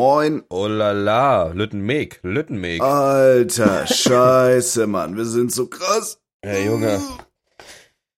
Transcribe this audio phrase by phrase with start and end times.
[0.00, 0.42] Moin.
[0.50, 2.82] Oh la la, Lüttenmeg, Lüttenmeg.
[2.82, 5.16] Alter, scheiße, Mann.
[5.16, 6.20] Wir sind so krass.
[6.42, 7.00] Hey, Junge.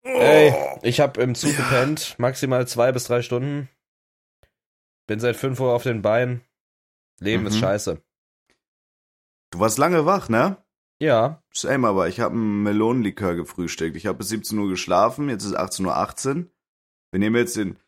[0.02, 0.52] Ey,
[0.82, 3.68] ich hab im Zug gepennt, maximal zwei bis drei Stunden.
[5.06, 6.40] Bin seit fünf Uhr auf den Beinen.
[7.20, 7.60] Leben ist Mhm.
[7.60, 8.02] scheiße.
[9.52, 10.56] Du warst lange wach, ne?
[11.00, 13.96] Ja, Same, aber ich habe einen Melonenlikör gefrühstückt.
[13.96, 16.50] Ich habe bis 17 Uhr geschlafen, jetzt ist 18.18 Uhr.
[17.12, 17.78] Wir nehmen jetzt den...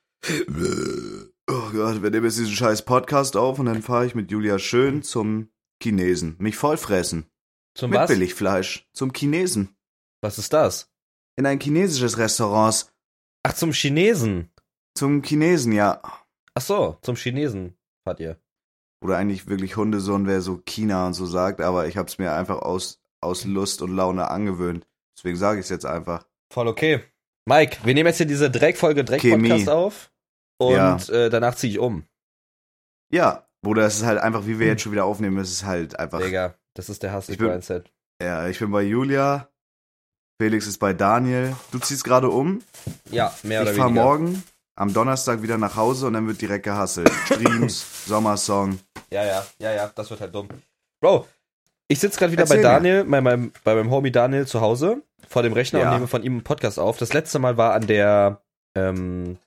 [1.52, 4.60] Oh Gott, wir nehmen jetzt diesen scheiß Podcast auf und dann fahre ich mit Julia
[4.60, 5.48] schön zum
[5.82, 6.36] Chinesen.
[6.38, 7.26] Mich vollfressen.
[7.74, 8.08] zum mit was?
[8.08, 8.88] Billigfleisch.
[8.92, 9.76] Zum Chinesen.
[10.22, 10.92] Was ist das?
[11.34, 12.92] In ein chinesisches Restaurant.
[13.42, 14.52] Ach, zum Chinesen.
[14.96, 16.00] Zum Chinesen, ja.
[16.54, 18.38] Ach so, zum Chinesen fahrt ihr.
[19.04, 22.58] Oder eigentlich wirklich Hundesohn, wer so China und so sagt, aber ich hab's mir einfach
[22.58, 24.86] aus, aus Lust und Laune angewöhnt.
[25.18, 26.28] Deswegen sage ich es jetzt einfach.
[26.52, 27.02] Voll okay.
[27.44, 29.02] Mike, wir nehmen jetzt hier diese Dreckfolge.
[29.02, 30.12] Dreck-Podcast auf.
[30.60, 30.96] Und Ja.
[31.08, 32.04] äh, danach ziehe ich um.
[33.12, 35.98] Ja, Bruder, es ist halt einfach, wie wir jetzt schon wieder aufnehmen, es ist halt
[35.98, 36.20] einfach.
[36.20, 37.90] Digga, das ist der Ich Hustle-Mindset.
[38.22, 39.48] Ja, ich bin bei Julia,
[40.40, 41.56] Felix ist bei Daniel.
[41.72, 42.62] Du ziehst gerade um.
[43.10, 43.88] Ja, mehr ich oder weniger.
[44.04, 44.42] morgen
[44.76, 47.10] am Donnerstag wieder nach Hause und dann wird direkt gehasselt.
[47.26, 48.78] Streams, Sommersong.
[49.10, 50.48] Ja, ja, ja, ja, das wird halt dumm.
[51.02, 51.26] Bro,
[51.88, 52.62] ich sitze gerade wieder Erzähl bei.
[52.62, 55.88] Daniel, bei meinem, bei meinem Homie Daniel zu Hause, vor dem Rechner Ja.
[55.88, 56.98] und nehme von ihm einen Podcast auf.
[56.98, 58.40] Das letzte Mal war an der,
[58.76, 59.38] ähm,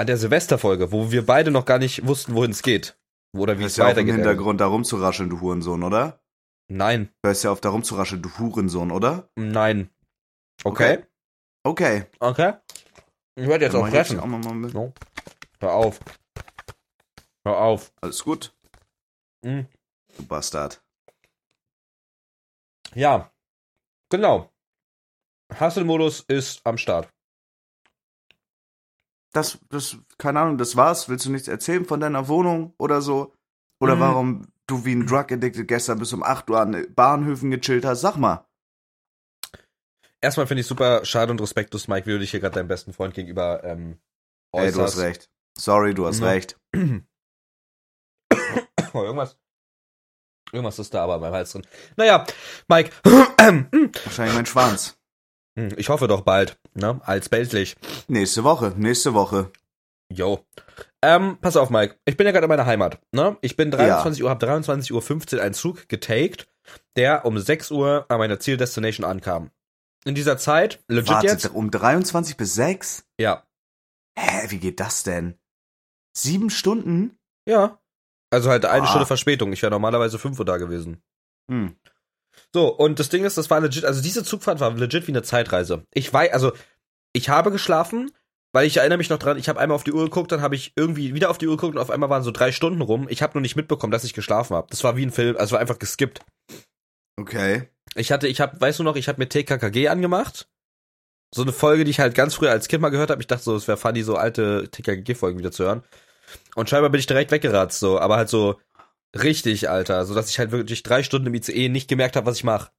[0.00, 2.98] an der Silvesterfolge, wo wir beide noch gar nicht wussten, wohin es geht.
[3.36, 4.14] Oder wie Du es hörst ja auf im weitergeht.
[4.16, 6.20] Hintergrund da rumzurascheln, du Hurensohn, oder?
[6.68, 9.28] Nein, Du hörst ja auf da rumzurascheln, du Hurensohn, oder?
[9.36, 9.90] nein.
[10.64, 11.04] Okay?
[11.64, 12.04] Okay.
[12.18, 12.54] Okay.
[13.36, 14.20] Ich werde jetzt Dann auch jetzt fressen.
[14.20, 14.74] auch mal mit.
[14.74, 14.92] No.
[15.60, 16.00] Hör auf.
[17.44, 17.92] Hör auf.
[18.02, 18.54] Alles gut,
[19.44, 19.66] Mhm.
[20.16, 20.82] du Bastard.
[22.94, 23.32] Ja,
[24.10, 24.50] genau.
[25.58, 27.08] Hustle-Modus ist am Start.
[29.32, 31.08] Das, das, keine Ahnung, das war's.
[31.08, 33.32] Willst du nichts erzählen von deiner Wohnung oder so?
[33.80, 34.00] Oder Mhm.
[34.00, 38.00] warum du wie ein Drug Addicted gestern bis um 8 Uhr an Bahnhöfen gechillt hast?
[38.00, 38.44] Sag mal.
[40.20, 42.92] Erstmal finde ich super schade und respektlos, Mike, wie du dich hier gerade deinem besten
[42.92, 43.98] Freund gegenüber ähm,
[44.52, 44.98] Ey, du hast äußerst.
[44.98, 45.30] recht.
[45.56, 46.26] Sorry, du hast Mhm.
[46.26, 46.58] recht.
[48.92, 49.36] Oh, irgendwas.
[50.52, 51.64] Irgendwas ist da aber meinem Hals drin.
[51.96, 52.26] Naja,
[52.66, 52.90] Mike.
[53.04, 54.98] Wahrscheinlich mein Schwanz.
[55.56, 57.00] Hm, ich hoffe doch bald, ne?
[57.04, 57.76] Alsbältlich.
[58.08, 59.50] Nächste Woche, nächste Woche.
[60.12, 60.44] Yo.
[61.02, 61.96] Ähm, pass auf, Mike.
[62.04, 63.36] Ich bin ja gerade in meiner Heimat, ne?
[63.42, 66.48] Ich bin 23 Uhr, hab 23 Uhr 15 einen Zug getaked,
[66.96, 69.50] der um 6 Uhr an meiner Zieldestination ankam.
[70.04, 73.04] In dieser Zeit, legit Warte, jetzt, um 23 bis 6?
[73.20, 73.44] ja,
[74.18, 75.38] Hä, wie geht das denn?
[76.16, 77.16] Sieben Stunden?
[77.48, 77.78] ja.
[78.32, 78.86] Also halt eine Ah.
[78.86, 79.52] Stunde Verspätung.
[79.52, 81.02] Ich wäre normalerweise 5 Uhr da gewesen.
[81.50, 81.74] Hm.
[82.54, 85.22] So, und das Ding ist, das war legit, also diese Zugfahrt war legit wie eine
[85.22, 85.84] Zeitreise.
[85.92, 86.52] Ich weiß, also,
[87.12, 88.10] ich habe geschlafen,
[88.52, 90.56] weil ich erinnere mich noch dran, ich habe einmal auf die Uhr geguckt, dann habe
[90.56, 93.06] ich irgendwie wieder auf die Uhr geguckt und auf einmal waren so drei Stunden rum.
[93.08, 94.66] Ich habe nur nicht mitbekommen, dass ich geschlafen habe.
[94.70, 96.20] Das war wie ein Film, also war einfach geskippt.
[97.16, 97.68] Okay.
[97.94, 100.48] Ich hatte, ich habe, weißt du noch, ich habe mir TKKG angemacht.
[101.32, 103.20] So eine Folge, die ich halt ganz früher als Kind mal gehört habe.
[103.20, 105.84] Ich dachte so, es wäre funny, so alte TKKG-Folgen wieder zu hören.
[106.56, 108.58] Und scheinbar bin ich direkt weggeratzt, so, aber halt so
[109.16, 112.36] richtig, Alter, so dass ich halt wirklich drei Stunden im ICE nicht gemerkt habe, was
[112.36, 112.70] ich mache.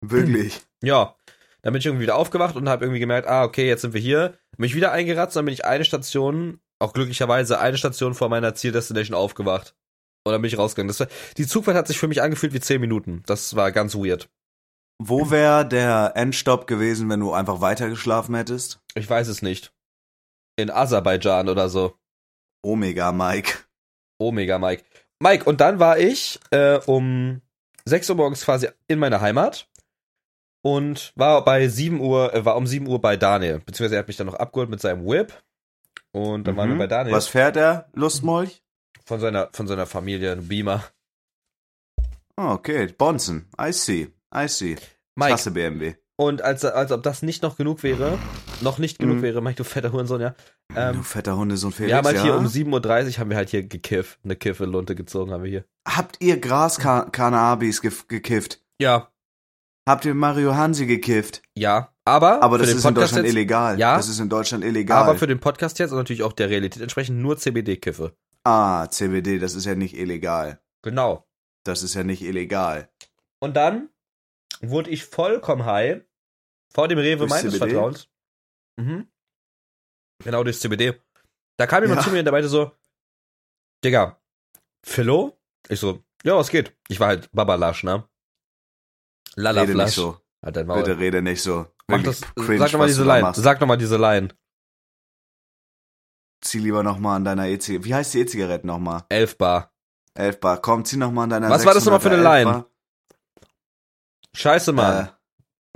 [0.00, 0.60] Wirklich.
[0.82, 1.16] Ja,
[1.62, 4.00] dann bin ich irgendwie wieder aufgewacht und habe irgendwie gemerkt, ah, okay, jetzt sind wir
[4.00, 4.38] hier.
[4.56, 8.54] Bin ich wieder eingeratzt, dann bin ich eine Station, auch glücklicherweise eine Station vor meiner
[8.54, 9.74] Zieldestination aufgewacht.
[10.24, 10.88] Und dann bin ich rausgegangen.
[10.88, 13.22] Das war, die Zugfahrt hat sich für mich angefühlt wie zehn Minuten.
[13.26, 14.28] Das war ganz weird.
[15.02, 18.80] Wo wäre der Endstopp gewesen, wenn du einfach weitergeschlafen hättest?
[18.94, 19.72] Ich weiß es nicht.
[20.56, 21.96] In Aserbaidschan oder so.
[22.62, 23.60] Omega, Mike.
[24.18, 24.84] Omega, Mike.
[25.20, 27.42] Mike, und dann war ich äh, um
[27.84, 29.68] 6 Uhr morgens quasi in meiner Heimat
[30.62, 33.58] und war bei 7 Uhr, äh, war um 7 Uhr bei Daniel.
[33.60, 35.32] Beziehungsweise er hat mich dann noch abgeholt mit seinem Whip.
[36.12, 36.78] Und dann waren wir Mhm.
[36.80, 37.14] bei Daniel.
[37.14, 37.88] Was fährt er?
[37.94, 38.62] Lustmolch?
[39.04, 40.84] Von seiner, von seiner Familie, ein Beamer.
[42.36, 42.86] Oh, okay.
[42.86, 43.48] Bonzen.
[43.60, 44.08] I see.
[44.34, 44.76] I see.
[45.16, 45.94] Mike, hasse BMW.
[46.16, 48.18] und als, als ob das nicht noch genug wäre,
[48.60, 49.22] noch nicht genug Mhm.
[49.22, 50.34] wäre, Mike, du fetter Hurensohn, ja.
[50.74, 52.22] Du Ähm, fetter Hundesohn Felix, wir haben halt ja?
[52.22, 54.18] hier um 7.30 Uhr haben wir halt hier gekifft.
[54.24, 55.64] Eine Kiffe-Lunte gezogen haben wir hier.
[55.86, 58.62] Habt ihr Gras-Cannabis ge gekifft?
[58.80, 59.08] Ja,
[59.88, 61.42] Habt ihr Mario Hansi gekifft?
[61.56, 61.92] ja.
[62.06, 63.78] Aber, Aber das ist in Deutschland jetzt, illegal.
[63.78, 63.96] Ja.
[63.96, 65.04] Das ist in Deutschland illegal.
[65.04, 68.16] Aber für den Podcast jetzt und natürlich auch der Realität entsprechend nur CBD-Kiffe.
[68.42, 70.60] ah, CBD, das ist ja nicht illegal.
[70.82, 71.28] Genau.
[71.64, 72.88] Das ist ja nicht illegal.
[73.38, 73.90] Und dann
[74.60, 76.00] wurde ich vollkommen high
[76.72, 77.70] vor dem Rewe Durch meines CBD?
[77.74, 78.08] Vertrauens.
[78.76, 79.06] Mhm.
[80.22, 81.00] Genau, durch CBD.
[81.56, 82.04] Da kam jemand Ja.
[82.06, 82.72] zu mir und der meinte so,
[83.84, 84.20] Digga,
[84.84, 85.38] Philo?
[85.68, 86.76] Ich so, ja, was geht?
[86.88, 88.08] Ich war halt Babalasch, ne?
[89.36, 90.20] Lala Rede nicht so.
[90.42, 90.82] Halt dein Maul.
[90.82, 91.66] Bitte rede nicht so.
[91.86, 93.32] Mach das, cringe, sag doch mal was diese Line.
[93.34, 94.28] Sag doch mal diese Line.
[96.42, 97.84] Zieh lieber nochmal an deiner E-Zigarette.
[97.84, 99.04] Wie heißt die E-Zigarette nochmal?
[99.10, 99.74] 11 Bar.
[100.14, 100.60] 11 Bar.
[100.62, 102.66] Komm, zieh noch mal an deiner Was war das nochmal für eine 611 Line?
[104.34, 105.06] Scheiße, Mann.
[105.06, 105.10] Äh,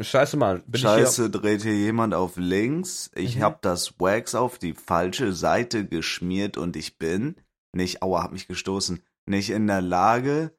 [0.00, 0.62] Scheiße, Mann.
[0.67, 3.11] Bin Scheiße, dreht hier jemand auf links.
[3.14, 3.43] Ich Mhm.
[3.43, 7.37] hab das Wax auf die falsche Seite geschmiert und ich bin
[7.73, 10.56] nicht, aua, hab mich gestoßen, nicht in der Lage,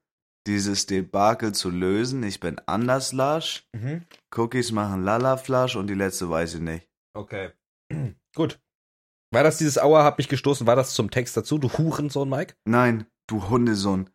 [0.47, 2.23] dieses Debakel zu lösen.
[2.23, 3.67] Ich bin anders lasch.
[3.73, 4.03] Mhm.
[4.35, 6.87] Cookies machen Lalaflasch und die letzte weiß ich nicht.
[7.13, 7.51] Okay.
[8.35, 8.59] Gut.
[9.33, 10.65] War das dieses Aua hat mich gestoßen?
[10.67, 11.57] War das zum Text dazu?
[11.57, 12.55] Du Hurensohn, Mike?
[12.65, 14.09] Nein, du Hundesohn.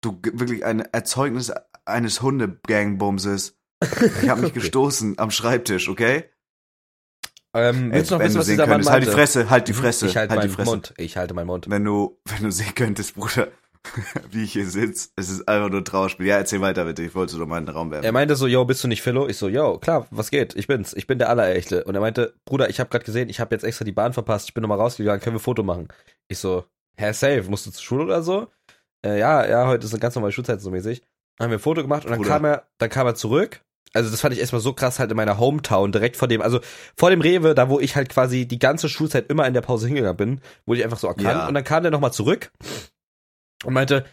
[0.00, 1.52] Du wirklich ein Erzeugnis
[1.84, 3.58] eines Hundegangbumses.
[4.22, 4.60] Ich hab mich Okay.
[4.60, 6.24] gestoßen am Schreibtisch, okay?
[7.56, 9.16] Ähm, willst du noch wenn wissen, du was dieser Mann könntest, halt die meinte?
[9.20, 9.72] Fresse, halt die.
[9.74, 10.64] Fresse, Ich halte halt die meinen.
[10.66, 10.94] Mund.
[10.96, 11.66] Ich halte meinen Mund.
[11.70, 13.48] Wenn du, wenn du sehen könntest, Bruder,
[14.30, 16.26] wie ich hier sitze, es ist einfach nur Trauerspiel.
[16.26, 18.04] Ja, erzähl weiter bitte, ich wollte nur meinen Raum werfen.
[18.04, 19.28] Er meinte so, yo, bist du nicht Philo?
[19.28, 20.56] Ich so, yo, klar, was geht?
[20.56, 20.94] Ich bin's.
[20.94, 21.84] Ich bin der Allerechte.
[21.84, 24.48] Und er meinte, Bruder, ich habe gerade gesehen, ich habe jetzt extra die Bahn verpasst.
[24.48, 25.86] Ich bin nochmal rausgegangen, können wir Foto machen?
[26.26, 26.64] Ich so,
[26.96, 28.48] hä, safe, musst du zur Schule oder so?
[29.06, 31.02] Äh, ja, ja, heute ist eine ganz normale Schulzeit so mäßig.
[31.36, 32.30] Dann haben wir ein Foto gemacht und dann Bruder.
[32.30, 33.60] kam er, dann kam er zurück.
[33.94, 36.60] Also das fand ich erstmal so krass halt in meiner Hometown, direkt vor dem, also
[36.96, 39.86] vor dem Rewe, da wo ich halt quasi die ganze Schulzeit immer in der Pause
[39.86, 41.26] hingegangen bin, wurde ich einfach so erkannt.
[41.28, 41.48] Ja.
[41.48, 42.52] Und dann kam der nochmal zurück
[43.64, 44.04] und meinte,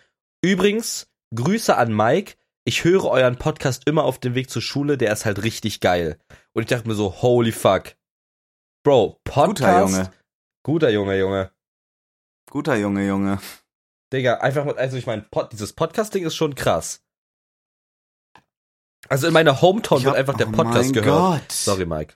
[0.44, 5.12] übrigens, Grüße an Mike, ich höre euren Podcast immer auf dem Weg zur Schule, der
[5.12, 6.20] ist halt richtig geil.
[6.54, 7.96] Und ich dachte mir so, holy fuck.
[8.84, 9.58] Bro, Podcast.
[9.58, 10.12] Guter Junge.
[10.64, 11.52] Guter Junge, Junge.
[12.52, 13.40] Guter Junge, Junge.
[14.14, 17.04] Digga, einfach mal, also ich meine, Pod, dieses Podcasting ist schon krass.
[19.12, 21.42] Also in meiner Hometown Ich wird hab- einfach der oh Podcast mein gehört.
[21.42, 21.52] Gott.
[21.52, 22.16] Sorry, Mike.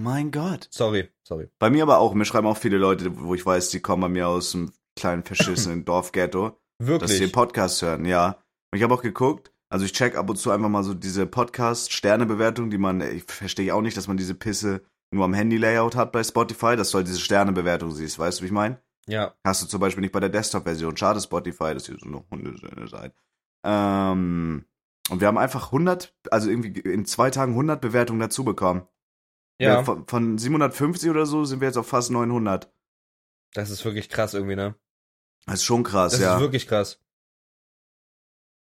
[0.00, 0.68] Mein Gott.
[0.70, 1.48] Sorry, sorry.
[1.58, 4.08] Bei mir aber auch, mir schreiben auch viele Leute, wo ich weiß, die kommen bei
[4.08, 7.32] mir aus einem kleinen verschissenen Dorfghetto, dass sie den Wirklich.
[7.32, 8.38] Podcast hören, ja.
[8.72, 11.26] Und ich habe auch geguckt, also ich check ab und zu einfach mal so diese
[11.26, 14.82] Podcast-Sternebewertung, die man, ich verstehe auch nicht, dass man diese Pisse
[15.12, 18.46] nur am Handy-Layout hat bei Spotify, dass du halt diese Sternebewertung siehst, weißt du, wie
[18.46, 18.80] ich meine?
[19.08, 19.34] Ja.
[19.44, 20.96] Hast du zum Beispiel nicht bei der Desktop-Version.
[20.96, 23.12] Schade Spotify, dass ihr so eine Hundesöhne seid.
[23.64, 24.64] Ähm,
[25.08, 28.86] und wir haben einfach 100, also irgendwie in zwei Tagen 100 Bewertungen dazu bekommen.
[29.60, 32.72] Ja, Von, von 750 oder so sind wir jetzt auf fast 900.
[33.54, 34.76] das ist wirklich krass irgendwie, ne?
[35.46, 36.34] Das ist schon krass, Das ja.
[36.36, 37.00] ist wirklich krass.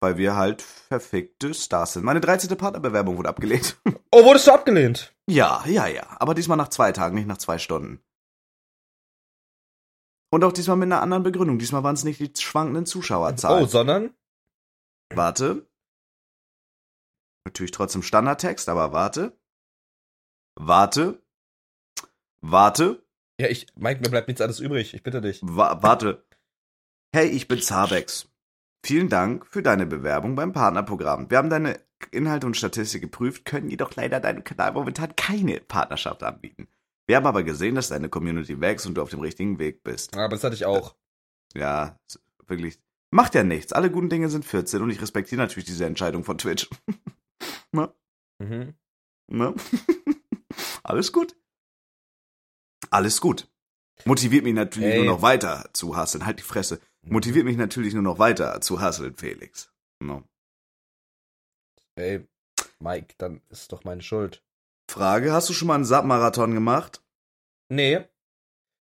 [0.01, 2.05] weil wir halt verfickte Stars sind.
[2.05, 2.57] Meine 13.
[2.57, 3.77] Partnerbewerbung wurde abgelehnt.
[4.17, 5.13] Oh, wurdest du abgelehnt?
[5.29, 6.07] ja, ja, ja.
[6.21, 8.01] Aber diesmal nach zwei Tagen, nicht nach zwei Stunden.
[10.31, 11.59] Und auch diesmal mit einer anderen Begründung.
[11.59, 13.67] Diesmal waren es nicht die schwankenden Oh, Zuschauerzahlen.
[13.69, 14.15] sondern?
[15.13, 15.67] Warte.
[17.45, 19.39] Natürlich trotzdem Standardtext, aber warte.
[20.57, 21.23] Warte.
[22.41, 23.05] Warte.
[23.41, 24.95] Ja, ich, Mike, mir bleibt nichts anderes übrig.
[24.95, 25.41] Ich bitte dich.
[25.43, 26.25] Wa warte.
[27.15, 28.29] Hey, ich bin Zabex.
[28.85, 31.31] Vielen Dank für deine Bewerbung beim Partnerprogramm.
[31.31, 31.81] Wir haben deine
[32.11, 36.69] Inhalte und Statistik geprüft, können jedoch leider deinem Kanal momentan keine Partnerschaft anbieten.
[37.07, 40.15] Wir haben aber gesehen, dass deine Community wächst und du auf dem richtigen Weg bist.
[40.15, 40.95] Aber das hatte ich auch.
[41.55, 41.99] Ja,
[42.47, 42.79] wirklich.
[43.11, 43.73] Macht ja nichts.
[43.73, 46.69] Alle guten Dinge sind 14 und ich respektiere natürlich diese Entscheidung von Twitch.
[48.41, 48.75] Mhm.
[49.31, 49.55] Ne?
[50.83, 51.37] Alles gut.
[52.91, 53.49] Alles gut.
[54.05, 54.97] Motiviert mich natürlich Ey.
[55.05, 56.27] nur noch weiter zu hasseln.
[56.27, 56.81] Halt die Fresse.
[57.03, 59.73] Motiviert mich natürlich nur noch weiter zu hasseln, Felix.
[60.01, 60.25] No.
[61.97, 62.27] Ey,
[62.81, 64.43] Mike, dann ist doch meine Schuld.
[64.91, 67.03] Frage, hast du schon mal einen Sub-Marathon gemacht?
[67.69, 68.05] Nee.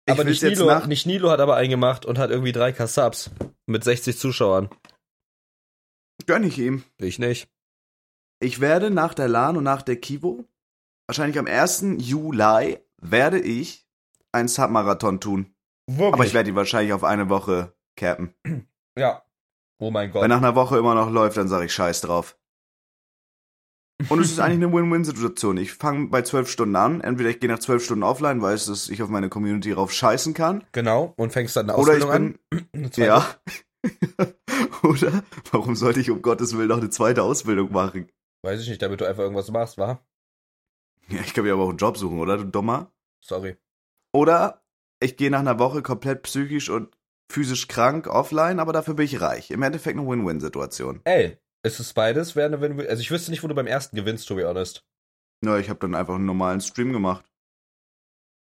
[0.06, 2.88] Ich aber nicht Nilo, nach- nicht Nilo hat aber einen gemacht und hat irgendwie 3K
[2.88, 3.30] Subs
[3.68, 4.70] mit 60 Zuschauern.
[6.26, 6.84] Gönn ich ihm.
[6.98, 7.50] Ich nicht.
[8.42, 10.46] Ich werde nach der LAN und nach der Kivo,
[11.08, 11.86] wahrscheinlich am 1.
[12.00, 13.88] Juli, werde ich
[14.32, 15.54] einen Sub-Marathon tun.
[15.86, 16.14] Wirklich?
[16.14, 18.34] Aber ich werde ihn wahrscheinlich auf eine Woche cappen.
[18.98, 19.22] Ja.
[19.78, 20.24] Oh mein Gott.
[20.24, 22.36] Wenn nach einer Woche immer noch läuft, dann sage ich Scheiß drauf.
[24.10, 25.58] Und es ist eigentlich eine Win-Win-Situation.
[25.58, 27.02] Ich fange bei zwölf Stunden an.
[27.02, 30.34] Entweder ich gehe nach zwölf Stunden offline, weiß, dass ich auf meine Community rauf scheißen
[30.34, 30.64] kann.
[30.72, 31.14] Genau.
[31.16, 32.92] Und fängst dann eine Oder ich Ausbildung bin, an.
[32.96, 33.24] Ja.
[34.84, 38.08] Oder warum sollte ich um Gottes Willen noch eine zweite Ausbildung machen?
[38.44, 40.04] Weiß ich nicht, damit du einfach irgendwas machst, wa?
[41.10, 42.92] Ja, ich kann mir aber auch einen Job suchen, oder, du Dummer?
[43.24, 43.58] Sorry.
[44.14, 44.64] Oder
[45.00, 46.96] ich gehe nach einer Woche komplett psychisch und
[47.32, 49.52] physisch krank offline, aber dafür bin ich reich.
[49.52, 51.02] Im Endeffekt eine Win-Win-Situation.
[51.06, 52.36] Ey, ist es beides?
[52.36, 54.86] Wäre eine Win Also ich wüsste nicht, wo du beim ersten gewinnst, to be honest.
[55.44, 57.26] Ja, ich habe dann einfach einen normalen Stream gemacht.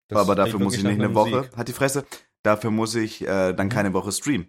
[0.08, 1.56] Das aber dafür muss ich nicht eine Woche, Musik.
[1.56, 2.04] hat die Fresse,
[2.42, 3.70] dafür muss ich äh, dann Mhm.
[3.70, 4.48] keine Woche streamen.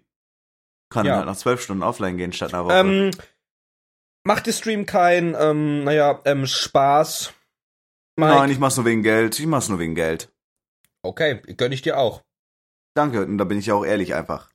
[0.90, 1.16] Kann Ja.
[1.16, 2.74] halt nach zwölf Stunden offline gehen statt einer Woche.
[2.74, 3.10] Ähm,
[4.24, 7.32] macht der Stream kein, ähm, naja, ähm, Spaß?
[8.16, 8.34] Mike?
[8.34, 9.38] Nein, ich mach's nur wegen Geld.
[9.38, 10.32] Ich mach's nur wegen Geld.
[11.02, 12.22] Okay, gönn ich dir auch.
[12.94, 14.50] Danke, und da bin ich ja auch ehrlich einfach.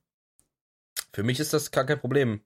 [1.12, 2.40] Für mich ist das gar kein Problem.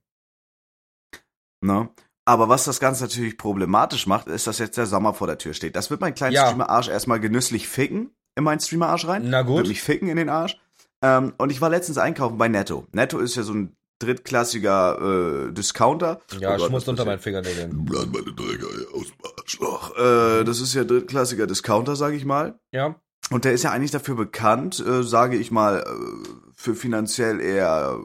[1.61, 1.89] Ne?
[2.25, 5.53] Aber was das Ganze natürlich problematisch macht, ist, dass jetzt der Sommer vor der Tür
[5.53, 5.75] steht.
[5.75, 6.47] Das wird mein kleinen Ja.
[6.47, 9.29] Streamer-Arsch erstmal genüsslich ficken in meinen Streamer-Arsch rein.
[9.29, 9.67] Na Wird gut.
[9.67, 10.59] mich ficken in den Arsch.
[11.01, 12.87] Ähm, und ich war letztens einkaufen bei Netto.
[12.91, 16.21] Netto ist ja so ein drittklassiger äh, Discounter.
[16.39, 17.85] Ja, Oh Gott, schmutzt unter meinen Fingernägeln.
[17.85, 19.97] Meine Träger aus dem Arschloch.
[19.97, 22.59] Äh, das ist ja drittklassiger Discounter, sag ich mal.
[22.71, 22.95] Ja.
[23.31, 27.99] Und der ist ja eigentlich dafür bekannt, äh, sage ich mal, äh, für finanziell eher,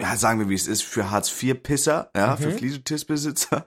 [0.00, 2.58] ja, sagen wir wie es ist, für Hartz-IV-Pisser, ja, für Mhm.
[2.58, 3.66] Fliesentisbesitzer.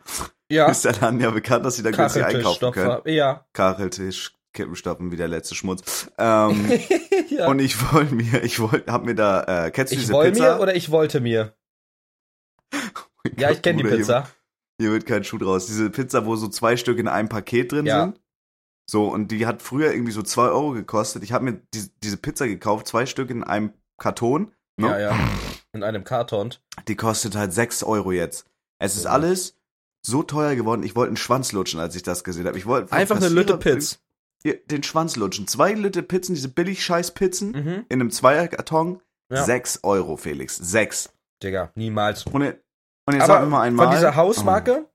[0.50, 0.68] Ja.
[0.72, 3.02] Ist der dann ja bekannt, dass sie da günstig einkaufen können.
[3.06, 3.46] Ja.
[3.54, 6.10] Kacheltisch, Kippenstopfen wie der letzte Schmutz.
[6.18, 6.72] Ähm,
[7.30, 7.48] ja.
[7.48, 10.32] Und ich wollte mir, ich wollte, hab mir da, äh, kennst du ich diese wollte
[10.32, 10.56] Pizza?
[10.56, 11.54] mir oder ich wollte mir?
[13.38, 14.24] Ja, ich kenne die Pizza.
[14.80, 15.66] Hier, hier wird kein Schuh draus.
[15.68, 18.04] Diese Pizza, wo so zwei Stück in einem Paket drin Ja.
[18.06, 18.22] sind.
[18.90, 21.22] So, und die hat früher irgendwie so zwei Euro gekostet.
[21.24, 24.54] Ich habe mir die, diese Pizza gekauft, zwei Stück in einem Karton.
[24.78, 24.88] Ne?
[24.88, 25.20] Ja, ja.
[25.74, 26.56] In einem Karton.
[26.88, 28.48] Die kostet halt sechs Euro jetzt.
[28.80, 29.12] Es ist Ja.
[29.12, 29.56] alles
[30.04, 30.82] so teuer geworden.
[30.82, 32.58] Ich wollte einen Schwanz lutschen, als ich das gesehen habe.
[32.58, 34.00] Ich wollte Einfach eine Lütte Kassierer Pizz.
[34.44, 35.48] Den Schwanz lutschen.
[35.48, 37.86] Zwei Lütte Pizzen, diese billig scheiß Pizzen Mhm.
[37.90, 39.02] in einem Zweierkarton.
[39.32, 39.44] Ja.
[39.44, 40.56] Sechs Euro, Felix.
[40.56, 41.12] Sechs.
[41.44, 42.26] Digga, niemals.
[42.26, 42.64] Und, jetzt-
[43.06, 43.88] und jetzt sag mir mal einmal.
[43.88, 44.90] von dieser Hausmarke?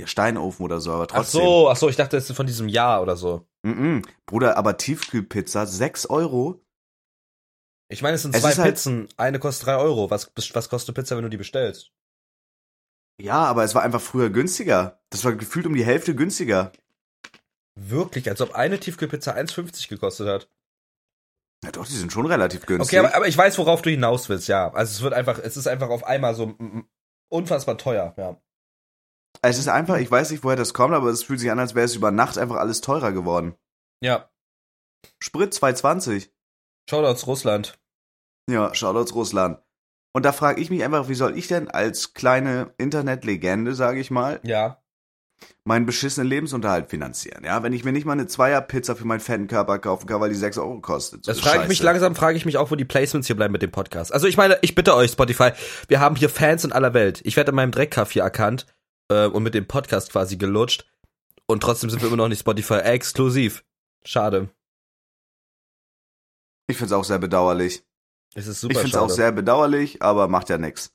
[0.00, 1.40] Ja, Steinofen oder so, aber Ach trotzdem.
[1.42, 3.46] so, ach so, ich dachte, das ist von diesem Jahr oder so.
[3.64, 4.02] Mhm.
[4.26, 6.60] Bruder, aber Tiefkühlpizza, 6 Euro?
[7.90, 9.08] Ich meine, es sind Es zwei halt- Pizzen.
[9.16, 10.10] Eine kostet drei Euro.
[10.10, 11.92] Was, was kostet Pizza, wenn du die bestellst?
[13.20, 15.00] Ja, aber es war einfach früher günstiger.
[15.10, 16.72] Das war gefühlt um die Hälfte günstiger.
[17.76, 20.48] Wirklich, als ob eine Tiefkühlpizza 1,50 gekostet hat.
[21.64, 22.98] Ja doch, die sind schon relativ günstig.
[22.98, 24.72] Okay, aber, aber ich weiß, worauf du hinaus willst, ja.
[24.72, 26.54] Also es wird einfach, es ist einfach auf einmal so
[27.30, 28.40] unfassbar teuer, ja.
[29.42, 31.74] es ist einfach, ich weiß nicht, woher das kommt, aber es fühlt sich an, als
[31.74, 33.56] wäre es über Nacht einfach alles teurer geworden.
[34.02, 34.30] Ja.
[35.18, 36.30] Sprit 2,20.
[36.88, 37.78] Shoutouts Russland.
[38.48, 39.58] Ja, Shoutouts Russland.
[40.12, 44.10] Und da frage ich mich einfach, wie soll ich denn als kleine Internetlegende, sage ich
[44.10, 44.83] mal, Ja.
[45.64, 47.44] Meinen beschissenen Lebensunterhalt finanzieren?
[47.44, 50.28] Ja, wenn ich mir nicht mal eine Zweierpizza für meinen fetten Körper kaufen kann, weil
[50.30, 51.24] die 6 Euro kostet.
[51.24, 53.52] So Das frage ich mich langsam, frage ich mich auch, wo die Placements hier bleiben
[53.52, 54.12] mit dem Podcast.
[54.12, 55.50] Also ich meine, ich bitte euch, Spotify,
[55.88, 57.20] wir haben hier Fans in aller Welt.
[57.24, 58.66] Ich werde in meinem Dreckkaffee erkannt
[59.10, 60.86] äh, und mit dem Podcast quasi gelutscht.
[61.46, 63.64] Und trotzdem sind wir immer noch nicht Spotify exklusiv.
[64.04, 64.48] Schade.
[66.66, 67.84] Ich find's auch sehr bedauerlich.
[68.34, 69.04] Es ist super ich find's schade.
[69.04, 70.92] auch sehr bedauerlich, aber macht ja nix.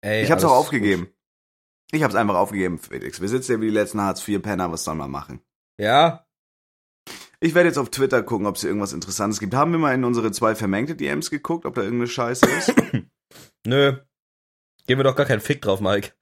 [0.00, 1.08] Ey, Ich hab's auch aufgegeben.
[1.92, 3.20] Ich hab's einfach aufgegeben, Felix.
[3.20, 5.40] Wir sitzen ja wie die letzten Hartz-IV-Penner, was soll man machen?
[5.78, 6.26] Ja,
[7.40, 9.52] Ich werde jetzt auf Twitter gucken, ob es hier irgendwas Interessantes gibt.
[9.54, 12.74] Haben wir mal in unsere zwei vermengte DMs geguckt, ob da irgendeine Scheiße ist?
[13.66, 13.96] nö.
[14.86, 16.12] Geben wir doch gar keinen Fick drauf, Mike.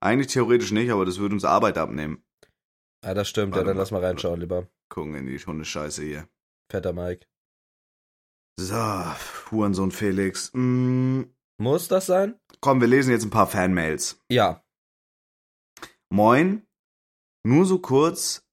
[0.00, 2.22] Eigentlich theoretisch nicht, aber das würde uns Arbeit abnehmen.
[3.02, 3.52] Ah, das stimmt.
[3.52, 4.68] Warte ja, dann lass mal reinschauen, lieber.
[4.88, 6.28] Gucken in die Hundescheiße hier.
[6.70, 7.26] Fetter Mike.
[8.60, 8.76] So,
[9.50, 10.50] Hurensohn Felix.
[10.52, 11.22] Mm,
[11.58, 12.38] Muss das sein?
[12.60, 14.20] komm, wir lesen jetzt ein paar Fanmails.
[14.28, 14.64] Ja.
[16.10, 16.62] Moin.
[17.44, 18.44] Nur so kurz,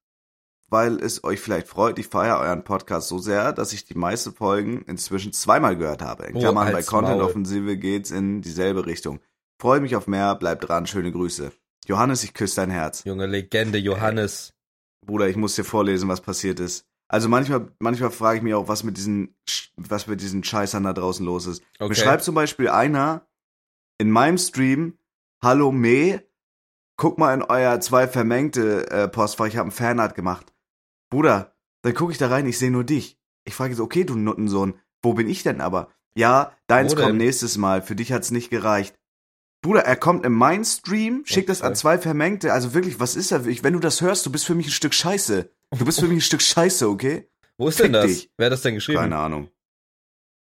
[0.69, 4.33] weil es euch vielleicht freut, ich feiere euren Podcast so sehr, dass ich die meisten
[4.33, 6.25] Folgen inzwischen zweimal gehört habe.
[6.25, 9.19] In Oh, Klammern, bei Content-Offensive geht's in dieselbe Richtung.
[9.59, 11.51] Freue mich auf mehr, bleibt dran, schöne Grüße.
[11.88, 13.03] Johannes, ich küsse dein Herz.
[13.05, 14.53] Junge Legende, Johannes.
[15.05, 16.85] Bruder, ich muss dir vorlesen, was passiert ist.
[17.07, 19.35] Also manchmal, manchmal frage ich mich auch, was mit diesen,
[19.75, 21.63] was mit diesen Scheißern da draußen los ist.
[21.79, 21.89] Okay.
[21.89, 23.27] Mir schreibt zum Beispiel einer
[23.97, 24.97] in meinem Stream,
[25.41, 26.24] Hallo Me,
[26.97, 30.53] guck mal in euer zwei vermengte äh, Postfach, ich habe einen Fanart gemacht.
[31.12, 33.19] Bruder, dann gucke ich da rein, ich sehe nur dich.
[33.43, 35.89] Ich frage so, okay, du Nuttensohn, wo bin ich denn aber?
[36.15, 38.97] Ja, deins kommt nächstes Mal, für dich hat's nicht gereicht.
[39.62, 41.79] Bruder, er kommt in meinen Stream, schickt das an Okay.
[41.79, 42.53] zwei Vermengte.
[42.53, 43.45] Also wirklich, was ist er?
[43.45, 45.50] Wenn du das hörst, du bist für mich ein Stück Scheiße.
[45.72, 47.29] Du bist für mich ein Stück Scheiße, okay?
[47.57, 48.05] Wo ist denn Fick das?
[48.05, 48.31] dich.
[48.38, 49.00] Wer hat das denn geschrieben?
[49.00, 49.50] Keine Ahnung.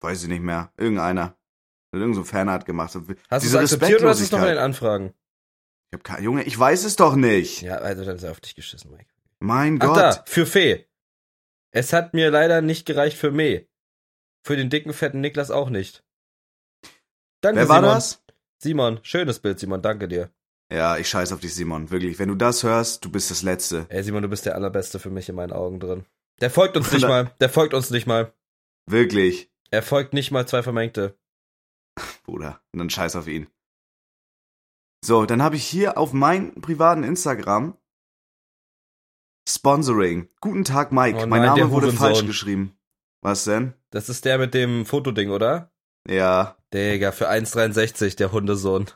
[0.01, 0.73] Weiß ich nicht mehr.
[0.77, 1.23] Irgendeiner.
[1.93, 2.95] Hat irgend so ein Fanart gemacht.
[2.95, 5.15] Hast du es akzeptiert oder hast du es noch in den Anfragen?
[5.91, 7.63] Ich hab keine, Junge, ich weiß es doch nicht.
[7.63, 9.07] Ja, also dann ist er auf dich geschissen, Mike.
[9.39, 9.97] Mein Ach Gott.
[9.97, 10.87] da, für Fee.
[11.71, 13.67] Es hat mir leider nicht gereicht für Me.
[14.43, 16.05] Für den dicken, fetten Niklas auch nicht.
[17.41, 17.95] Danke, Wer war Simon.
[17.95, 18.25] das?
[18.59, 20.31] Simon, schönes Bild, Simon, danke dir.
[20.73, 21.91] Ja, ich scheiß auf dich, Simon.
[21.91, 22.19] Wirklich.
[22.19, 23.87] Wenn du das hörst, du bist das Letzte.
[23.91, 26.05] Ey, Simon, du bist der allerbeste für mich in meinen Augen drin.
[26.41, 27.35] Der folgt uns nicht mal.
[27.41, 28.33] Der folgt uns nicht mal.
[28.87, 29.51] Wirklich.
[29.71, 31.19] Er folgt nicht mal zwei Vermengte.
[32.25, 32.61] Bruder.
[32.73, 33.49] Und dann scheiß auf ihn.
[35.05, 37.77] So, dann habe ich hier auf meinem privaten Instagram
[39.47, 40.29] Sponsoring.
[40.41, 41.19] Guten Tag, Mike.
[41.19, 42.77] Oh mein nein, der Name wurde falsch geschrieben.
[43.21, 43.75] Was denn?
[43.91, 45.71] Das ist der mit dem Fotoding, oder?
[46.09, 46.57] Ja.
[46.73, 48.87] Digga, für 1,63, der Hundesohn.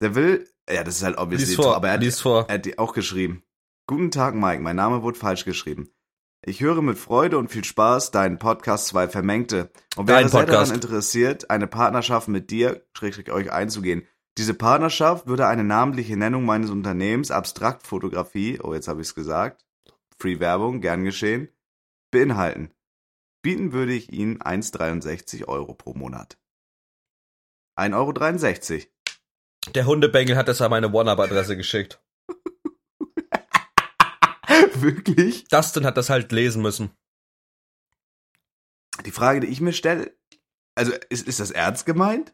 [0.00, 0.48] Der will.
[0.68, 2.46] Ja, das ist halt obviously Lies vor, aber er hat, lies vor.
[2.48, 3.42] Er hat die auch geschrieben.
[3.86, 4.62] Guten Tag, Mike.
[4.62, 5.88] Mein Name wurde falsch geschrieben.
[6.44, 10.48] Ich höre mit Freude und viel Spaß deinen Podcast zwei Vermengte und sehr Podcast.
[10.48, 14.06] daran interessiert, eine Partnerschaft mit dir, schrägstrich euch einzugehen.
[14.38, 19.64] Diese Partnerschaft würde eine namentliche Nennung meines Unternehmens Abstraktfotografie, oh jetzt habe ich es gesagt,
[20.18, 21.48] Free Werbung, gern geschehen,
[22.10, 22.70] beinhalten.
[23.42, 26.38] bieten würde ich Ihnen 1,63 Euro pro Monat.
[27.78, 28.95] 1,63 Euro.
[29.74, 32.00] Der Hundebengel hat das an meine One-Up-Adresse geschickt.
[34.74, 35.48] Wirklich?
[35.48, 36.96] Dustin hat das halt lesen müssen.
[39.04, 40.16] Die Frage, die ich mir stelle,
[40.74, 42.32] also ist, ist das ernst gemeint?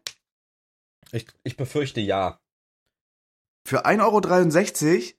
[1.11, 2.41] Ich, ich befürchte ja.
[3.67, 5.13] Für 1,63 Euro?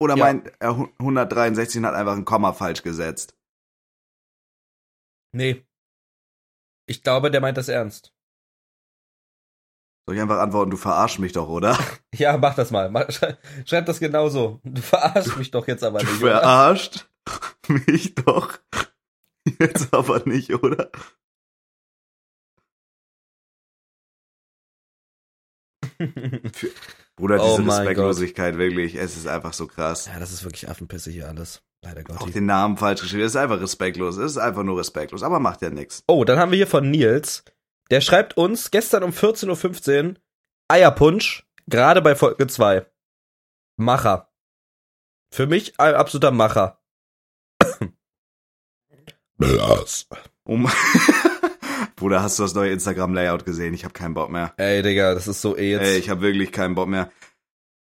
[0.00, 0.24] Oder Ja.
[0.24, 3.36] meint er 163 und hat einfach ein Komma falsch gesetzt?
[5.32, 5.64] Nee.
[6.86, 8.13] Ich glaube, der meint das ernst.
[10.06, 11.78] Soll ich einfach antworten, du verarsch mich doch, oder?
[12.14, 12.90] Ja, mach das mal.
[12.90, 13.06] Mach,
[13.64, 14.60] schreib das genau so.
[14.62, 16.40] Du verarschst mich doch jetzt aber Du nicht, oder?
[16.40, 17.08] verarscht
[17.68, 18.58] mich doch.
[19.58, 20.90] Jetzt aber nicht, oder?
[27.16, 30.06] Bruder, Oh diese mein Respektlosigkeit, wirklich, es ist einfach so krass.
[30.06, 31.62] ja, das ist wirklich Affenpisse hier alles.
[31.82, 32.34] Leider Auch Gott.
[32.34, 35.62] den Namen falsch geschrieben, es ist einfach respektlos, es ist einfach nur respektlos, aber macht
[35.62, 36.02] ja nichts.
[36.08, 37.44] Oh, dann haben wir hier von Nils.
[37.90, 40.14] Der schreibt uns gestern um 14.15 Uhr
[40.68, 42.86] Eierpunsch, gerade bei Folge 2.
[43.76, 44.30] Macher.
[45.30, 46.80] Für mich ein absoluter Macher.
[50.46, 50.72] Oh mein
[51.96, 53.74] Bruder, hast du das neue Instagram-Layout gesehen?
[53.74, 54.52] Ich habe keinen Bock mehr.
[54.56, 55.82] Ey, Digga, das ist so eh jetzt.
[55.82, 57.10] Ey, ich habe wirklich keinen Bock mehr.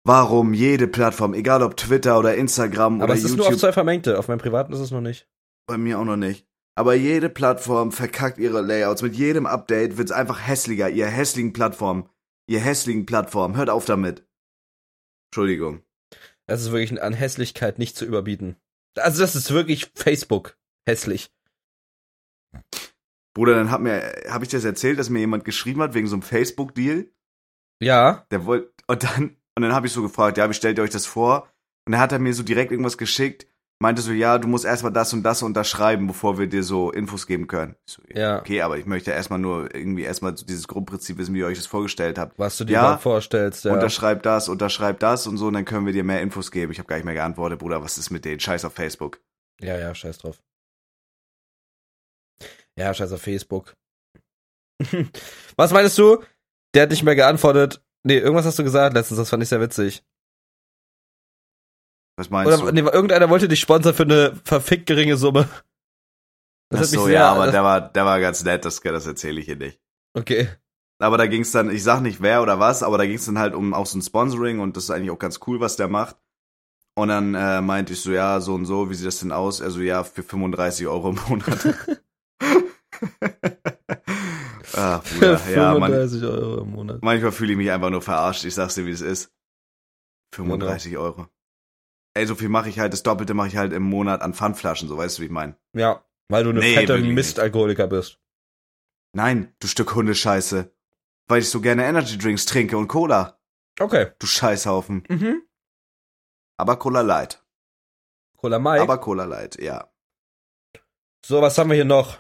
[0.04, 3.60] Warum jede Plattform, egal ob Twitter oder Instagram aber oder es ist YouTube, nur auf
[3.60, 4.20] zwei Vermengte.
[4.20, 5.28] Auf meinem privaten ist es noch nicht.
[5.68, 6.48] bei mir auch noch nicht.
[6.78, 9.02] Aber jede Plattform verkackt ihre Layouts.
[9.02, 10.90] Mit jedem Update wird's einfach hässlicher.
[10.90, 12.10] Ihr hässlichen Plattform.
[12.48, 13.56] Ihr hässlichen Plattform.
[13.56, 14.28] Hört auf damit.
[15.32, 15.84] Entschuldigung.
[16.48, 18.58] Das ist wirklich an Hässlichkeit nicht zu überbieten.
[18.98, 20.58] Also das ist wirklich Facebook.
[20.86, 21.32] Hässlich.
[23.34, 26.08] Bruder, dann hat mir, habe ich dir das erzählt, dass mir jemand geschrieben hat wegen
[26.08, 27.10] so einem Facebook-Deal?
[27.82, 28.26] Ja.
[28.32, 30.90] Der wollte, und dann, und dann habe ich so gefragt, ja, wie stellt ihr euch
[30.90, 31.50] das vor?
[31.86, 33.48] Und dann hat er mir so direkt irgendwas geschickt,
[33.80, 37.28] meinte so, ja, du musst erstmal das und das unterschreiben, bevor wir dir so Infos
[37.28, 37.76] geben können.
[37.86, 38.40] So, Ja.
[38.40, 41.58] Okay, aber ich möchte erstmal nur irgendwie erstmal so dieses Grundprinzip wissen, wie ihr euch
[41.58, 42.40] das vorgestellt habt.
[42.40, 42.98] Was du dir Ja.
[42.98, 43.74] vorstellst, ja.
[43.74, 46.72] Unterschreib das, unterschreib das und so, und dann können wir dir mehr Infos geben.
[46.72, 48.40] Ich habe gar nicht mehr geantwortet, Bruder, was ist mit denen?
[48.40, 49.20] Scheiß auf Facebook.
[49.62, 50.42] Ja, ja, scheiß drauf.
[52.78, 53.74] Ja, scheiß auf Facebook.
[55.56, 56.22] Was meinst du?
[56.74, 57.82] Der hat nicht mehr geantwortet.
[58.04, 60.04] Nee, irgendwas hast du gesagt letztens, das fand ich sehr witzig.
[62.18, 62.74] Was meinst Oder du?
[62.74, 65.50] nee, irgendeiner wollte dich sponsern für eine verfickt geringe Summe.
[66.70, 69.40] Das Ach so, sehr, ja, aber der war, der war ganz nett, das, das erzähle
[69.40, 69.80] ich hier nicht.
[70.14, 70.50] Okay.
[70.98, 73.54] Aber da ging's dann, ich sag nicht wer oder was, aber da ging's dann halt
[73.54, 76.16] um auch so ein Sponsoring und das ist eigentlich auch ganz cool, was der macht.
[76.98, 79.62] Und dann äh, meinte ich so, ja, so und so, wie sieht das denn aus?
[79.62, 81.76] Also ja, für 35 Euro im Monat.
[84.78, 87.02] Ach, Bruder, ja, man, 35 Euro im Monat.
[87.02, 88.46] manchmal fühle ich mich einfach nur verarscht.
[88.46, 89.30] Ich sag's dir, wie es ist.
[90.34, 91.28] 35 Euro.
[92.16, 94.88] Ey, so viel mache ich halt, das Doppelte mache ich halt im Monat an Pfandflaschen,
[94.88, 95.56] so weißt du, wie ich mein.
[95.74, 98.20] Ja, weil du eine Nee, fette Mistalkoholiker bist.
[99.14, 100.74] Nein, du Stück Hundescheiße.
[101.28, 103.40] Weil ich so gerne Energy Drinks trinke und Cola.
[103.80, 104.12] Okay.
[104.20, 105.04] Du Scheißhaufen.
[105.10, 105.42] Mhm.
[106.58, 107.44] Aber Cola Light.
[108.38, 108.82] Cola Mike.
[108.82, 109.92] Aber Cola Light, ja.
[111.26, 112.20] so, was haben wir hier noch?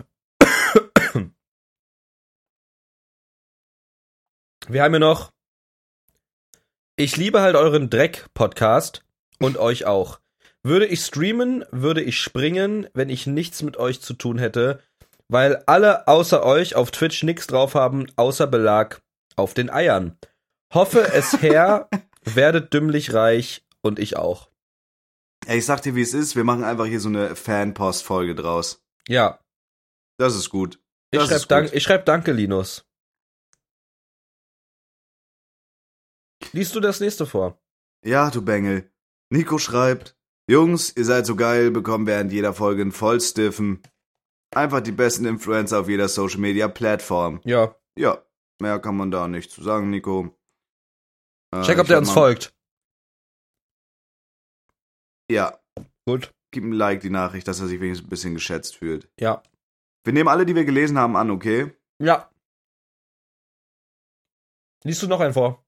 [4.67, 5.31] wir haben hier noch.
[6.97, 9.04] Ich liebe halt euren Dreck-Podcast
[9.39, 10.19] und euch auch.
[10.63, 14.81] Würde ich streamen, würde ich springen, wenn ich nichts mit euch zu tun hätte,
[15.27, 19.01] weil alle außer euch auf Twitch nichts drauf haben, außer Belag
[19.35, 20.17] auf den Eiern.
[20.73, 21.87] Hoffe es her,
[22.23, 24.49] werdet dümmlich reich und ich auch.
[25.45, 26.35] Ey, ich sag dir, wie es ist.
[26.35, 28.83] Wir machen einfach hier so eine Fanpost-Folge draus.
[29.07, 29.39] Ja,
[30.17, 30.79] Das ist gut.
[31.11, 31.75] ich Das schreib, ist dank, gut.
[31.75, 32.83] ich schreib Danke, Linus.
[36.53, 37.59] Liest du das nächste vor?
[38.03, 38.91] Ja, du Bengel.
[39.29, 40.15] Nico schreibt,
[40.49, 43.81] Jungs, ihr seid so geil, bekommen während jeder Folge einen Vollstiffen.
[44.53, 47.41] Einfach die besten Influencer auf jeder Social Media Plattform.
[47.43, 47.75] Ja.
[47.97, 48.23] Ja,
[48.61, 50.35] mehr kann man da nicht zu sagen, Nico.
[51.51, 52.53] Äh, Check, ob der uns folgt.
[55.29, 55.59] Ja,
[56.05, 56.31] Gut.
[56.51, 59.09] gib ihm ein Like die Nachricht, dass er sich wenigstens ein bisschen geschätzt fühlt.
[59.19, 59.41] Ja.
[60.03, 61.75] Wir nehmen alle, die wir gelesen haben, an, okay?
[61.99, 62.29] Ja.
[64.83, 65.64] Liest du noch einen vor?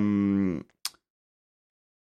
[0.00, 0.64] Ähm,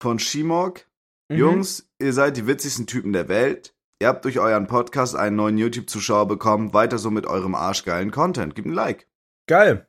[0.02, 0.88] von Shimok.
[1.30, 1.38] Mhm.
[1.38, 3.76] Jungs, ihr seid die witzigsten Typen der Welt.
[4.02, 6.74] Ihr habt durch euren Podcast einen neuen YouTube-Zuschauer bekommen.
[6.74, 8.56] Weiter so mit eurem arschgeilen Content.
[8.56, 9.08] Gib ein Like.
[9.48, 9.88] Geil.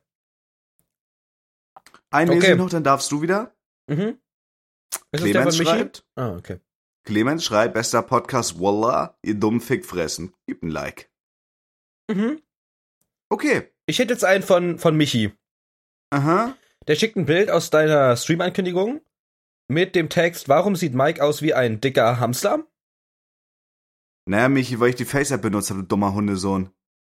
[2.11, 2.39] Ein Okay.
[2.39, 3.55] lese noch, dann darfst du wieder.
[3.87, 4.19] Mhm.
[5.11, 6.05] Ist Clemens schreibt.
[6.15, 6.59] Ah, okay.
[7.05, 10.33] Clemens schreibt, bester Podcast, Wallah, ihr dummen Fickfressen.
[10.45, 11.11] Gib ein Like.
[12.09, 12.41] Mhm.
[13.29, 13.73] Okay.
[13.87, 15.33] Ich hätte jetzt einen von, von Michi.
[16.11, 16.55] Aha.
[16.87, 19.01] Der schickt ein Bild aus deiner Stream-Ankündigung
[19.69, 22.67] mit dem Text, warum sieht Mike aus wie ein dicker Hamster?
[24.25, 26.69] Naja, Michi, weil ich die Face-App benutzt habe, du dummer Hundesohn.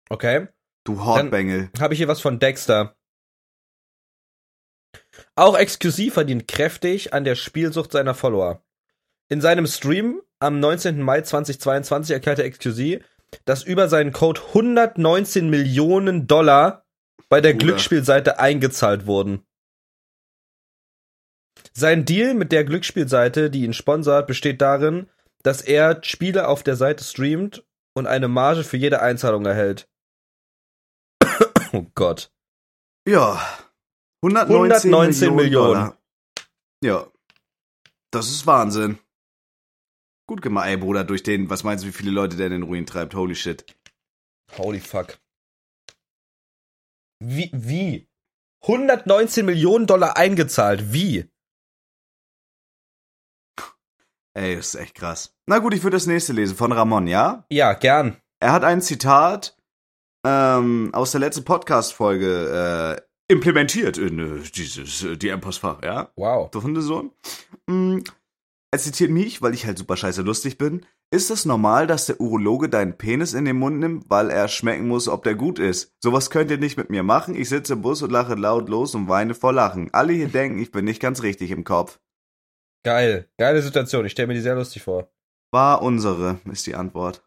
[0.09, 0.49] Okay.
[0.85, 1.71] Du Hortbengel.
[1.81, 2.97] Habe ich hier was von Dexter.
[5.35, 8.65] Auch XQC verdient kräftig an der Spielsucht seiner Follower.
[9.29, 11.03] In seinem Stream am 19.
[11.03, 13.05] Mai 2022 erklärte XQC,
[13.45, 16.87] dass über seinen Code 119 Millionen Dollar
[17.29, 17.67] bei der Bruder.
[17.67, 19.46] Glücksspielseite eingezahlt wurden.
[21.79, 25.11] Sein Deal mit der Glücksspielseite, die ihn sponsert, besteht darin,
[25.43, 29.87] dass er Spiele auf der Seite streamt und eine Marge für jede Einzahlung erhält.
[31.75, 32.33] oh Gott.
[33.07, 33.47] Ja.
[34.25, 34.57] 119,
[34.91, 35.75] 119 Millionen.
[35.75, 36.03] Dollar.
[36.83, 37.13] Ja.
[38.11, 38.99] Das ist Wahnsinn.
[40.27, 42.63] Gut gemacht, ey, Bruder, durch den, was meinst du, wie viele Leute der in den
[42.63, 43.15] Ruin treibt?
[43.15, 43.67] Holy shit.
[44.57, 45.19] Holy fuck.
[47.23, 48.09] Wie, wie?
[48.63, 50.95] 119 Millionen Dollar eingezahlt.
[50.95, 51.31] Wie?
[54.37, 55.35] Ey, das ist echt krass.
[55.47, 57.47] Na gut, ich würde das nächste lesen, von Ramon, ja?
[57.51, 58.19] Ja, gern.
[58.39, 59.57] Er hat ein Zitat
[60.27, 66.11] ähm, aus der letzten Podcast-Folge äh, implementiert in äh, dieses, äh, die Postfach, ja?
[66.17, 66.51] Wow.
[66.51, 67.13] Du Hundesohn.
[67.67, 68.01] Mm,
[68.71, 70.85] er zitiert mich, weil ich halt super scheiße lustig bin.
[71.11, 74.87] Ist es normal, dass der Urologe deinen Penis in den Mund nimmt, weil er schmecken
[74.87, 75.95] muss, ob der gut ist?
[76.03, 77.35] Sowas könnt ihr nicht mit mir machen.
[77.35, 79.89] Ich sitze im Bus und lache laut los und weine vor Lachen.
[79.95, 82.01] Alle hier denken, ich bin nicht ganz richtig im Kopf.
[82.87, 83.29] Geil.
[83.37, 84.07] Geile Situation.
[84.07, 85.09] Ich stelle mir die sehr lustig vor.
[85.51, 87.25] War unsere, ist die Antwort.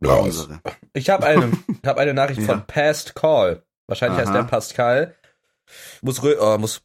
[0.00, 0.60] War unsere.
[0.92, 2.46] Ich habe eine, ich hab eine Nachricht Ja.
[2.46, 3.62] von Past Call.
[3.86, 4.36] Wahrscheinlich heißt Aha.
[4.36, 5.14] der Pascal.
[6.02, 6.82] Muss, rö oh, muss,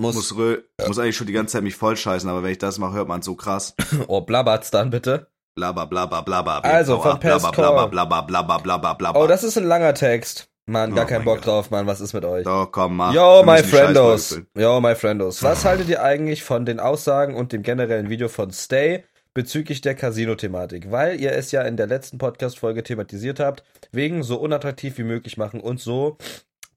[0.00, 2.58] muss, Muss, rö- muss eigentlich schon die ganze Zeit mich voll scheißen, aber wenn ich
[2.58, 3.74] das mache, hört man so krass.
[4.06, 5.26] oh, blabbert's dann bitte.
[5.56, 6.64] Blabber, blabber, blabber.
[6.64, 7.88] Also, von blabber, Pest blabber, Call.
[7.88, 9.20] blabber, blabber, blabber, blabber.
[9.20, 10.48] Oh, das ist ein langer Text.
[10.68, 11.46] Mann, gar Oh keinen Bock Gott.
[11.46, 11.86] drauf, Mann.
[11.86, 12.44] Was ist mit euch?
[12.44, 13.14] Doch, komm, mach.
[13.14, 14.40] Yo, my friendos.
[14.56, 15.42] Yo, my friendos.
[15.42, 19.94] Was haltet ihr eigentlich von den Aussagen und dem generellen Video von Stay bezüglich der
[19.94, 20.90] Casino-Thematik?
[20.90, 25.36] Weil ihr es ja in der letzten Podcast-Folge thematisiert habt, wegen so unattraktiv wie möglich
[25.36, 26.16] machen und so.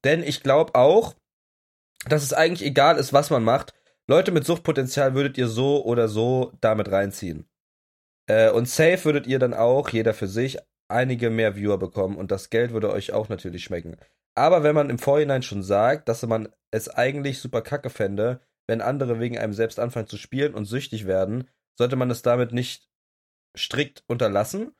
[0.04, 1.16] Denn ich glaube auch,
[2.08, 3.74] dass es eigentlich egal ist, was man macht.
[4.06, 7.48] Leute mit Suchtpotenzial würdet ihr so oder so damit reinziehen.
[8.28, 10.58] Äh, und safe würdet ihr dann auch, jeder für sich,
[10.90, 13.96] einige mehr Viewer bekommen und das Geld würde euch auch natürlich schmecken.
[14.34, 18.80] Aber wenn man im Vorhinein schon sagt, dass man es eigentlich super kacke fände, wenn
[18.80, 22.88] andere wegen einem selbst anfangen zu spielen und süchtig werden, sollte man es damit nicht
[23.56, 24.72] strikt unterlassen.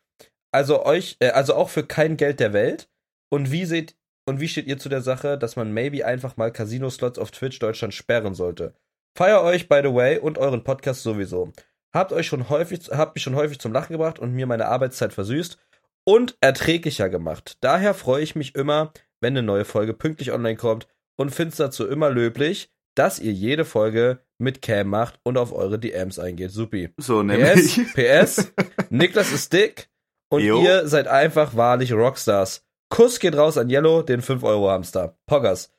[0.52, 2.88] Also euch, äh, also auch für kein Geld der Welt.
[3.30, 3.96] Und wie seht
[4.26, 7.58] und wie steht ihr zu der Sache, dass man maybe einfach mal Casino-Slots auf Twitch
[7.58, 8.74] Deutschland sperren sollte?
[9.16, 11.52] Feier euch, by the way, und euren Podcast sowieso.
[11.92, 15.12] Habt euch schon häufig, habt mich schon häufig zum Lachen gebracht und mir meine Arbeitszeit
[15.12, 15.58] versüßt
[16.04, 17.56] und erträglicher gemacht.
[17.60, 21.86] Daher freue ich mich immer, wenn eine neue Folge pünktlich online kommt und find's dazu
[21.86, 26.50] immer löblich, dass ihr jede Folge mit Cam macht und auf eure DMs eingeht.
[26.50, 26.92] Supi.
[26.96, 27.80] So, PS, nämlich.
[27.94, 28.52] PS,
[28.88, 29.90] Niklas ist dick
[30.30, 30.62] und Jo.
[30.62, 32.64] ihr seid einfach wahrlich Rockstars.
[32.88, 35.16] Kuss geht raus an Yellow, den 5-Euro-Hamster.
[35.26, 35.72] Poggers.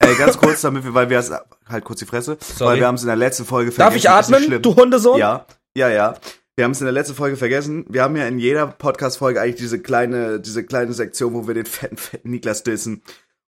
[0.00, 1.30] Ey, ganz kurz, damit wir, weil wir es,
[1.68, 2.70] halt kurz die Fresse, Sorry.
[2.72, 4.06] weil wir haben es in der letzten Folge Darf vergessen.
[4.06, 5.18] ich ist nicht atmen, du Hundesohn?
[5.18, 5.44] Ja,
[5.76, 6.14] ja, ja.
[6.58, 7.84] Wir haben es in der letzten Folge vergessen.
[7.88, 11.66] Wir haben ja in jeder Podcast-Folge eigentlich diese kleine, diese kleine Sektion, wo wir den
[11.66, 13.00] fetten, fetten Niklas dissen.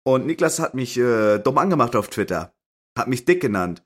[0.03, 2.53] Und Niklas hat mich äh, dumm angemacht auf Twitter.
[2.97, 3.81] Hat mich dick genannt.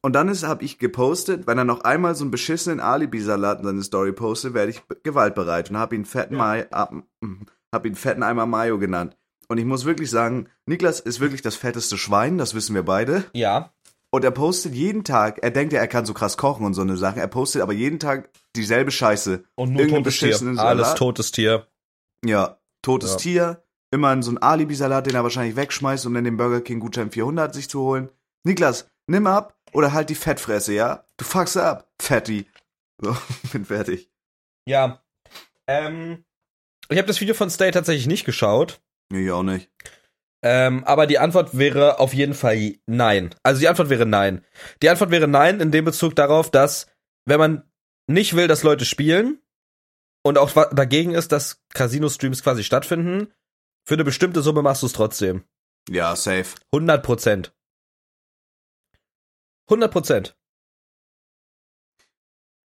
[0.00, 3.66] Und dann ist, habe ich gepostet, wenn er noch einmal so einen beschissenen Alibi-Salat in
[3.66, 5.68] seine Story postet, werde ich be- gewaltbereit.
[5.68, 9.14] Und habe ihn fetten Mai, ab, mm, hab ihn fetten Eimer Mayo genannt.
[9.46, 13.24] Und ich muss wirklich sagen, Niklas ist wirklich das fetteste Schwein, das wissen wir beide.
[13.34, 13.73] Ja.
[14.14, 16.82] Und er postet jeden Tag, er denkt ja, er kann so krass kochen und so
[16.82, 17.18] eine Sachen.
[17.18, 19.42] Er postet aber jeden Tag dieselbe Scheiße.
[19.56, 20.58] Und nur Irgendeinen totes Tier.
[20.60, 21.66] Alles totes Tier.
[22.24, 23.16] Ja, totes Ja.
[23.16, 23.64] Tier.
[23.90, 27.52] Immer so ein Alibi-Salat, den er wahrscheinlich wegschmeißt, um dann den Burger King Gutschein 400
[27.52, 28.08] sich zu holen.
[28.44, 31.04] Niklas, nimm ab oder halt die Fettfresse, ja?
[31.16, 32.46] Du fuckst ab, Fatty.
[33.02, 33.16] So,
[33.52, 34.12] bin fertig.
[34.64, 35.02] Ja.
[35.66, 36.24] Ähm,
[36.88, 38.80] ich habe das Video von Stay tatsächlich nicht geschaut.
[39.10, 39.72] Nee, ich auch nicht.
[40.46, 43.34] Ähm, aber die Antwort wäre auf jeden Fall nein.
[43.42, 44.44] Also die Antwort wäre nein.
[44.82, 46.86] Die Antwort wäre nein in dem Bezug darauf, dass
[47.24, 47.62] wenn man
[48.06, 49.40] nicht will, dass Leute spielen
[50.22, 53.32] und auch dagegen ist, dass Casino-Streams quasi stattfinden,
[53.86, 55.44] für eine bestimmte Summe machst du es trotzdem.
[55.88, 56.56] Ja, safe.
[56.74, 57.54] 100 Prozent.
[59.68, 60.36] 100 Prozent.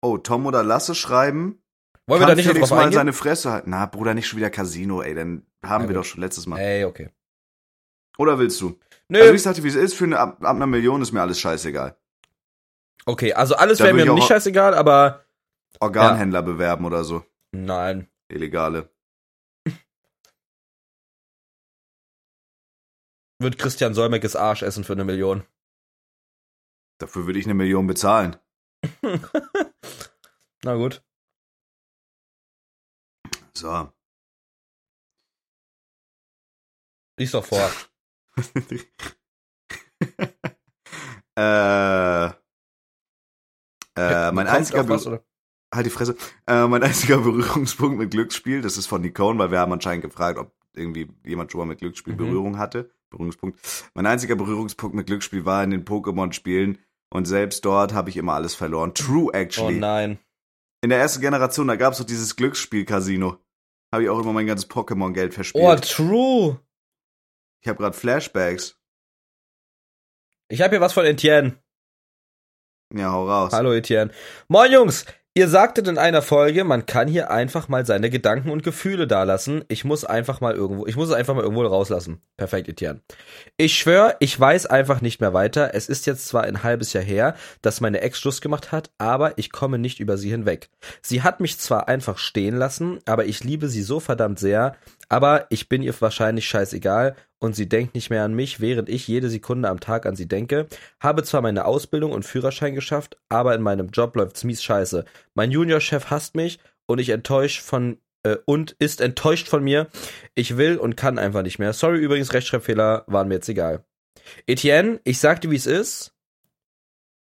[0.02, 1.62] Oh, Tom oder Lasse schreiben.
[2.08, 2.98] Wollen wir da nicht Felix drauf mal eingehen?
[2.98, 3.70] seine Fresse halten?
[3.70, 5.14] Na, Bruder, nicht schon wieder Casino, ey.
[5.14, 5.96] Dann haben Na wir gut.
[5.98, 6.60] doch schon letztes Mal.
[6.60, 7.12] Ey, okay.
[8.20, 8.78] Oder willst du?
[9.08, 11.22] Nö, Also ich sagte, wie es ist, für eine, ab, ab einer Million ist mir
[11.22, 11.98] alles scheißegal.
[13.06, 15.24] okay, also alles wäre mir ich nicht scheißegal, aber
[15.80, 17.26] Organhändler bewerben oder so.
[17.52, 18.10] nein.
[18.28, 18.90] Illegale.
[23.42, 25.46] Wird Christian Solmecke's Arsch essen für eine Million.
[27.00, 28.36] Dafür würde ich eine Million bezahlen.
[30.64, 31.02] Na gut.
[33.56, 33.92] So.
[37.18, 37.72] Lies doch vor.
[41.38, 42.26] äh,
[43.96, 45.24] äh, mein einziger was, oder?
[45.74, 46.16] halt die Fresse.
[46.48, 50.38] Äh, mein einziger Berührungspunkt mit Glücksspiel, das ist von Nicole, weil wir haben anscheinend gefragt,
[50.40, 52.18] ob irgendwie jemand schon mal mit Glücksspiel Mhm.
[52.18, 52.92] Berührung hatte.
[53.10, 53.60] Berührungspunkt.
[53.96, 56.78] Mein einziger Berührungspunkt mit Glücksspiel war in den Pokémon-Spielen
[57.12, 58.94] und selbst dort habe ich immer alles verloren.
[58.94, 59.80] True, Oh actually.
[59.80, 60.20] nein.
[60.82, 63.38] in der ersten Generation, da gab es so dieses Glücksspiel-Casino.
[63.92, 65.66] Habe ich auch immer mein ganzes Pokémon-Geld verspielt.
[65.66, 66.60] Oh, true.
[67.62, 68.78] Ich habe gerade Flashbacks.
[70.50, 71.62] Ich habe hier was von Etienne.
[72.96, 73.52] Ja, hau raus.
[73.54, 74.12] Hallo Etienne.
[74.48, 78.64] Moin Jungs, ihr sagtet in einer Folge, man kann hier einfach mal seine Gedanken und
[78.64, 79.64] Gefühle dalassen.
[79.68, 82.22] Ich muss einfach mal irgendwo, ich muss es einfach mal irgendwo rauslassen.
[82.38, 83.02] Perfekt, Etienne.
[83.58, 85.76] Ich schwör, ich weiß einfach nicht mehr weiter.
[85.76, 89.38] Es ist jetzt zwar ein halbes Jahr her, dass meine Ex Schluss gemacht hat, aber
[89.38, 90.70] ich komme nicht über sie hinweg.
[91.04, 94.78] Sie hat mich zwar einfach stehen lassen, aber ich liebe sie so verdammt sehr,
[95.10, 99.08] aber ich bin ihr wahrscheinlich scheißegal und sie denkt nicht mehr an mich, während ich
[99.08, 100.68] jede Sekunde am Tag an sie denke.
[101.00, 105.06] Habe zwar meine Ausbildung und Führerschein geschafft, aber in meinem Job läuft's mies scheiße.
[105.34, 109.88] Mein Juniorchef hasst mich und ich enttäuscht von äh, und ist enttäuscht von mir.
[110.36, 111.74] Ich will und kann einfach nicht mehr.
[111.74, 113.84] Sorry übrigens, Rechtschreibfehler waren mir jetzt egal.
[114.46, 116.14] Etienne, ich sag dir, wie es ist.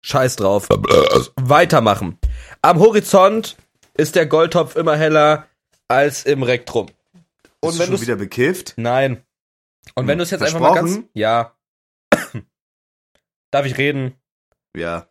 [0.02, 0.68] Scheiß drauf.
[1.37, 2.18] Weitermachen.
[2.62, 3.57] Am Horizont
[3.94, 5.46] ist der Goldtopf immer heller
[5.88, 6.87] als im Rektrum.
[7.61, 8.74] Und Und wenn schon du wieder bekifft?
[8.76, 9.22] Nein.
[9.94, 11.01] Und wenn du es jetzt einfach mal ganz.
[11.14, 11.57] Ja.
[13.51, 14.14] Darf ich reden?
[14.77, 15.09] Ja.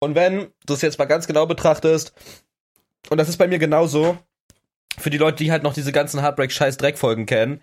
[0.00, 2.14] Und wenn du es jetzt mal ganz genau betrachtest,
[3.08, 4.18] und das ist bei mir genauso,
[4.98, 7.62] für die Leute, die halt noch diese ganzen Heartbreak-Scheiß-Dreck-Folgen kennen,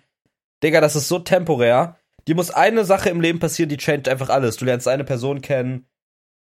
[0.62, 1.96] Digga, das ist so temporär.
[2.26, 4.56] Dir muss eine Sache im Leben passieren, die changed einfach alles.
[4.56, 5.86] Du lernst eine Person kennen,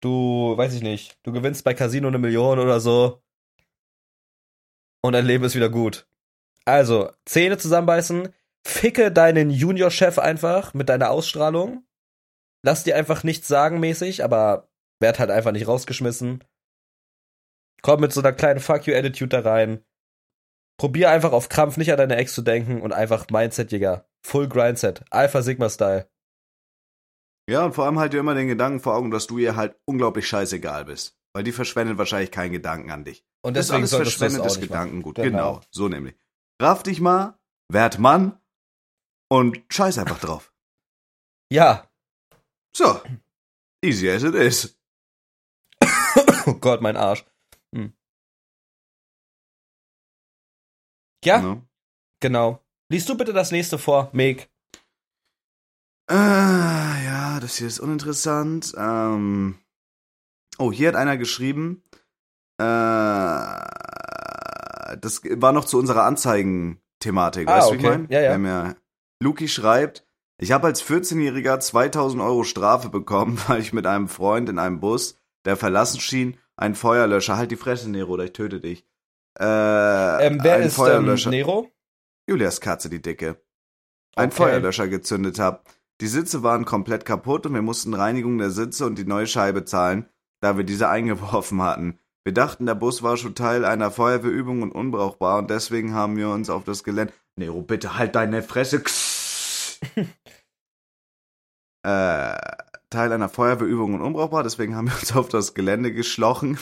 [0.01, 3.23] du, weiß ich nicht, du gewinnst bei Casino eine Million oder so.
[5.03, 6.07] Und dein Leben ist wieder gut.
[6.65, 8.29] Also, Zähne zusammenbeißen,
[8.67, 11.85] ficke deinen Junior-Chef einfach mit deiner Ausstrahlung.
[12.65, 14.71] Lass dir einfach nichts sagen mäßig, aber
[15.01, 16.45] werd halt einfach nicht rausgeschmissen.
[17.83, 19.85] Komm mit so einer kleinen Fuck you Attitude da rein.
[20.79, 24.07] Probier einfach auf Krampf nicht an deine Ex zu denken und einfach Mindset, Digga.
[24.25, 25.05] Full Grindset.
[25.11, 26.09] Alpha Sigma Style.
[27.51, 29.77] Ja, und vor allem halt dir immer den Gedanken vor Augen, dass du ihr halt
[29.85, 31.19] unglaublich scheißegal bist.
[31.35, 33.25] Weil die verschwendet wahrscheinlich keinen Gedanken an dich.
[33.43, 35.19] Und Das ist deswegen alles verschwendetes Gedankengut.
[35.19, 35.31] machen.
[35.31, 35.61] Genau.
[35.71, 36.15] so nämlich.
[36.61, 38.39] Raff dich mal, werd Mann
[39.33, 40.53] und scheiß einfach drauf.
[41.51, 41.91] Ja.
[42.77, 43.01] So.
[43.83, 44.79] Easy as it is.
[46.45, 47.25] Oh Gott, mein Arsch.
[47.75, 47.95] Hm.
[51.25, 51.63] Ja, Ne?
[52.21, 52.63] genau.
[52.91, 54.51] Liest du bitte das nächste vor, Meg.
[56.11, 58.75] Ah, ja, das hier ist uninteressant.
[58.77, 59.59] Ähm,
[60.59, 61.85] oh, hier hat einer geschrieben.
[62.59, 62.65] Äh,
[64.99, 67.49] das war noch zu unserer Anzeigen-Thematik.
[67.49, 67.99] Ah, weißt du, wie ich okay.
[67.99, 68.13] meine?
[68.13, 68.29] Ja, ja.
[68.31, 68.82] Wir haben ja
[69.23, 70.05] Luki schreibt,
[70.39, 74.81] ich habe als 14-Jähriger 2000 Euro Strafe bekommen, weil ich mit einem Freund in einem
[74.81, 78.87] Bus, der verlassen schien, einen Feuerlöscher, halt die Fresse, Nero, oder ich töte dich.
[79.39, 81.31] Äh, Ähm, wer ist ähm, Feuerlöscher.
[81.31, 81.71] Nero?
[82.29, 83.41] Julias Katze, die Dicke.
[84.15, 84.37] Ein Okay.
[84.37, 85.65] Feuerlöscher gezündet hab.
[86.01, 89.65] Die Sitze waren komplett kaputt und wir mussten Reinigung der Sitze und die neue Scheibe
[89.65, 90.09] zahlen,
[90.41, 91.99] da wir diese eingeworfen hatten.
[92.25, 96.29] Wir dachten, der Bus war schon Teil einer Feuerwehrübung und unbrauchbar und deswegen haben wir
[96.29, 97.13] uns auf das Gelände.
[97.37, 98.81] Nero, bitte halt deine Fresse.
[98.81, 99.12] Kss.
[101.85, 102.37] äh,
[102.91, 106.59] Teil einer Feuerwehrübung und unbrauchbar, deswegen haben wir uns auf das Gelände geschlochen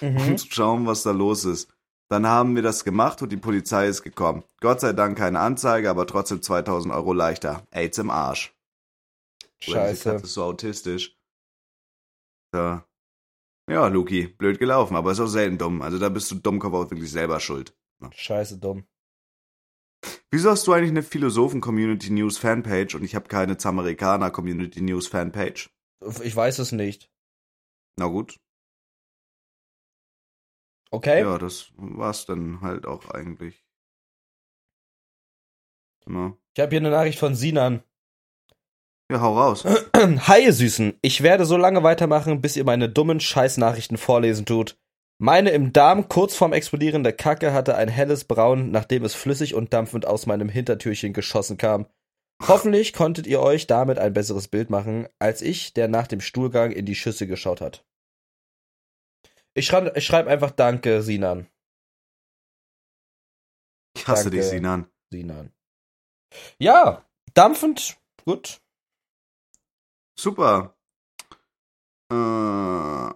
[0.00, 0.16] Mhm.
[0.16, 1.72] um zu schauen, was da los ist.
[2.10, 4.44] Dann haben wir das gemacht und die Polizei ist gekommen.
[4.60, 7.66] Gott sei Dank keine Anzeige, aber trotzdem 2000 Euro leichter.
[7.70, 8.54] AIDS im Arsch.
[9.60, 10.12] Scheiße.
[10.12, 11.18] Katze ist so autistisch.
[12.54, 12.80] So.
[13.70, 15.82] Ja, Luki, blöd gelaufen, aber ist auch selten dumm.
[15.82, 17.76] Also da bist du Dummkopf auch wirklich selber schuld.
[18.10, 18.86] Scheiße dumm.
[20.30, 25.06] Wieso hast du eigentlich eine Philosophen-Community News Fanpage und ich habe keine Zamerikaner Community News
[25.06, 25.70] Fanpage?
[26.22, 27.10] Ich weiß es nicht.
[27.96, 28.38] Na gut.
[30.90, 31.20] Okay?
[31.20, 33.64] Ja, das war's dann halt auch eigentlich.
[36.06, 36.36] Na.
[36.54, 37.82] Ich habe hier eine Nachricht von Sinan.
[39.10, 39.64] Ja, hau raus.
[39.96, 40.98] Hi, ihr Süßen.
[41.02, 44.77] Ich werde so lange weitermachen, bis ihr meine dummen Scheißnachrichten vorlesen tut.
[45.20, 49.54] Meine im Darm kurz vorm Explodieren der Kacke hatte ein helles Braun, nachdem es flüssig
[49.54, 51.86] und dampfend aus meinem Hintertürchen geschossen kam.
[52.46, 56.70] Hoffentlich konntet ihr euch damit ein besseres Bild machen, als ich, der nach dem Stuhlgang
[56.70, 57.84] in die Schüsse geschaut hat.
[59.54, 61.48] Ich schreibe schreib einfach Danke, Sinan.
[63.96, 64.36] Ich hasse Danke.
[64.36, 64.88] dich, Sinan.
[65.10, 65.52] Sinan.
[66.60, 67.04] Ja,
[67.34, 67.98] dampfend.
[68.24, 68.60] Gut.
[70.16, 70.76] Super.
[72.12, 73.08] Äh,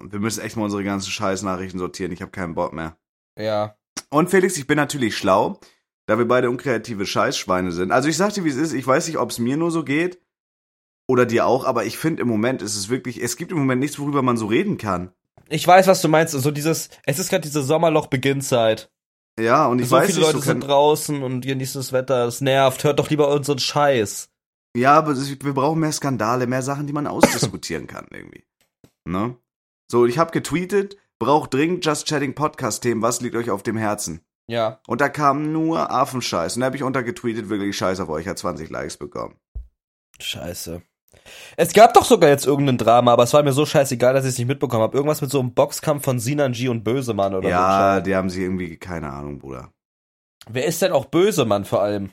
[0.00, 2.12] wir müssen echt mal unsere ganzen Scheißnachrichten sortieren.
[2.12, 2.96] Ich habe keinen Bock mehr.
[3.38, 3.76] Ja.
[4.10, 5.60] Und Felix, ich bin natürlich schlau,
[6.06, 7.92] da wir beide unkreative Scheißschweine sind.
[7.92, 9.84] Also ich sag dir, wie es ist, ich weiß nicht, ob es mir nur so
[9.84, 10.20] geht
[11.08, 13.80] oder dir auch, aber ich finde im Moment ist es wirklich, es gibt im Moment
[13.80, 15.12] nichts, worüber man so reden kann.
[15.48, 16.32] Ich weiß, was du meinst.
[16.32, 18.90] So dieses, es ist gerade diese Sommerloch-Beginnzeit.
[19.38, 22.26] Ja, und ich so weiß viele nicht, Leute so sind draußen und genießen das Wetter.
[22.26, 22.84] Es nervt.
[22.84, 24.30] Hört doch lieber unseren Scheiß.
[24.76, 28.44] Ja, aber wir brauchen mehr Skandale, mehr Sachen, die man ausdiskutieren kann irgendwie.
[29.04, 29.36] Ne?
[29.90, 33.76] So, ich habe getweetet, braucht dringend Just Chatting Podcast Themen, was liegt euch auf dem
[33.76, 34.24] Herzen?
[34.46, 34.80] Ja.
[34.86, 36.54] Und da kam nur Affenscheiß.
[36.54, 39.34] Und da habe ich untergetweetet, wirklich Scheiß auf euch, hat 20 Likes bekommen.
[40.20, 40.82] Scheiße.
[41.56, 44.30] Es gab doch sogar jetzt irgendein Drama, aber es war mir so scheißegal, dass ich
[44.30, 44.96] es nicht mitbekommen habe.
[44.96, 48.04] Irgendwas mit so einem Boxkampf von Sinanji und Bösemann oder ja, so.
[48.04, 49.72] die haben sich irgendwie, keine Ahnung, Bruder.
[50.48, 52.12] Wer ist denn auch Bösemann vor allem?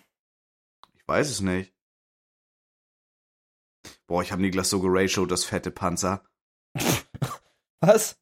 [0.96, 1.76] Ich weiß es nicht.
[4.08, 6.24] Boah, ich habe Niklas so geratiot, das fette Panzer.
[7.82, 8.20] Was?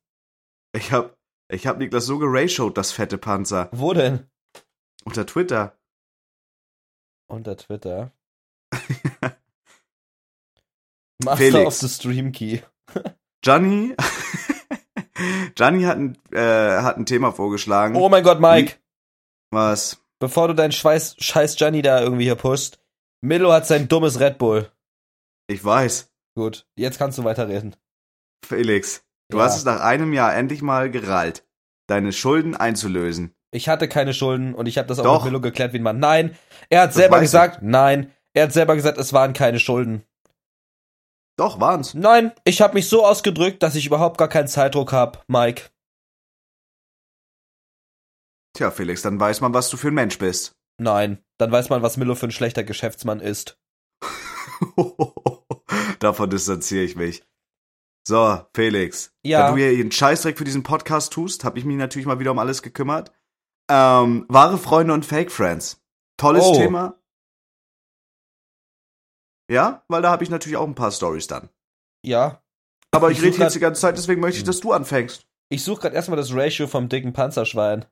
[0.73, 1.17] Ich hab,
[1.49, 3.69] ich hab Niklas so geratiot, das fette Panzer.
[3.71, 4.29] Wo denn?
[5.05, 5.77] Unter Twitter.
[7.27, 8.11] Unter Twitter.
[11.23, 11.65] Master Felix.
[11.65, 12.61] of the Stream Key.
[13.41, 13.95] Gianni,
[15.55, 17.95] Gianni hat ein, äh, hat ein Thema vorgeschlagen.
[17.95, 18.77] Oh mein Gott, Mike.
[19.51, 20.01] Was?
[20.19, 22.79] Bevor du deinen Scheiß, Scheiß Gianni da irgendwie hier pusht.
[23.21, 24.71] Milo hat sein dummes Red Bull.
[25.47, 26.11] Ich weiß.
[26.35, 27.75] Gut, jetzt kannst du weiterreden.
[28.43, 29.43] Felix, du Ja.
[29.45, 31.45] hast es nach einem Jahr endlich mal gerallt,
[31.88, 33.33] deine Schulden einzulösen.
[33.51, 35.23] Ich hatte keine Schulden und ich habe das auch Doch.
[35.23, 35.99] mit Milo geklärt, wie man.
[35.99, 36.38] Nein,
[36.69, 38.11] er hat Das selber gesagt, nein.
[38.33, 40.03] Er hat selber gesagt, es waren keine Schulden.
[41.38, 41.93] Doch, waren's.
[41.93, 45.69] Nein, ich habe mich so ausgedrückt, dass ich überhaupt gar keinen Zeitdruck habe, Mike.
[48.53, 50.55] Tja, Felix, dann weiß man, was du für ein Mensch bist.
[50.77, 53.57] Nein, dann weiß man, was Milo für ein schlechter Geschäftsmann ist.
[55.99, 57.23] Davon distanziere ich mich.
[58.07, 59.11] So, Felix.
[59.23, 59.47] Ja.
[59.47, 62.31] Da du hier einen Scheißdreck für diesen Podcast tust, habe ich mich natürlich mal wieder
[62.31, 63.11] um alles gekümmert.
[63.69, 65.81] Ähm, wahre Freunde und Fake Friends.
[66.17, 66.55] Tolles Oh.
[66.55, 66.99] Thema.
[69.51, 71.49] Ja, weil da habe ich natürlich auch ein paar Stories dann.
[72.03, 72.41] Ja.
[72.91, 75.27] Aber ich, Ich rede jetzt die ganze Zeit, deswegen möchte ich, dass du anfängst.
[75.49, 77.85] Ich suche gerade erstmal das Ratio vom dicken Panzerschwein.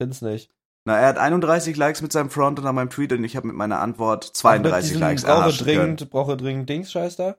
[0.00, 0.50] Find's nicht.
[0.86, 3.56] Na, er hat 31 Likes mit seinem Front unter meinem Tweet und ich habe mit
[3.56, 5.78] meiner Antwort Ach, 32 mit diesem Likes brauche erhaschen können.
[5.96, 7.36] dringend, brauche dringend Dings Scheiß da?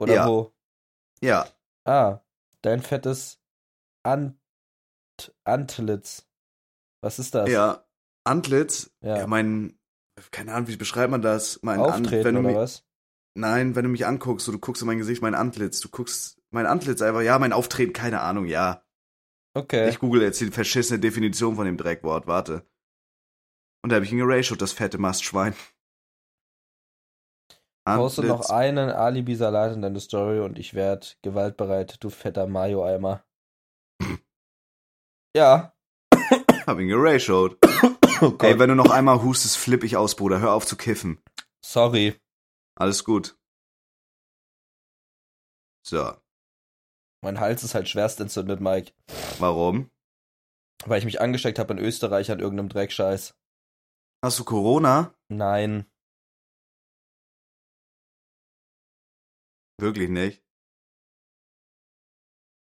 [0.00, 0.28] Oder Ja.
[0.28, 0.52] wo?
[1.22, 1.46] Ja,
[1.84, 2.20] Ah,
[2.62, 3.40] dein fettes
[4.02, 4.36] Ant
[5.44, 6.26] Antlitz.
[7.00, 7.48] Was ist das?
[7.50, 7.82] ja.
[8.24, 9.18] Antlitz, Ja.
[9.18, 9.78] ja, mein,
[10.32, 11.60] keine Ahnung, wie beschreibt man das?
[11.62, 12.84] Mein Auftreten du oder mich, was?
[13.34, 16.40] Nein, wenn du mich anguckst, so, du guckst in mein Gesicht, mein Antlitz, du guckst
[16.50, 18.82] mein Antlitz einfach, ja, mein Auftreten, keine Ahnung, ja.
[19.54, 19.88] Okay.
[19.88, 22.66] Ich google jetzt die verschissene Definition von dem Dreckwort, warte.
[23.82, 25.54] Und da habe ich ihn geratiot, das fette Mastschwein.
[27.86, 33.24] Poste noch einen Alibi-Salat in deine Story und ich werd gewaltbereit, du fetter Mayo-Eimer.
[35.36, 35.72] ja.
[36.66, 37.58] Hab ihn geratiot.
[38.22, 38.44] Oh Gott.
[38.44, 40.40] Ey, wenn du noch einmal hustest, flipp ich aus, Bruder.
[40.40, 41.22] Hör auf zu kiffen.
[41.62, 42.18] Sorry.
[42.74, 43.36] Alles gut.
[45.86, 46.14] So,
[47.22, 48.92] Mein Hals ist halt schwerst entzündet, Mike.
[49.38, 49.90] warum?
[50.86, 53.34] Weil ich mich angesteckt habe in Österreich an irgendeinem Dreckscheiß.
[54.24, 55.14] Hast du Corona?
[55.28, 55.84] Nein.
[59.78, 60.42] Wirklich nicht.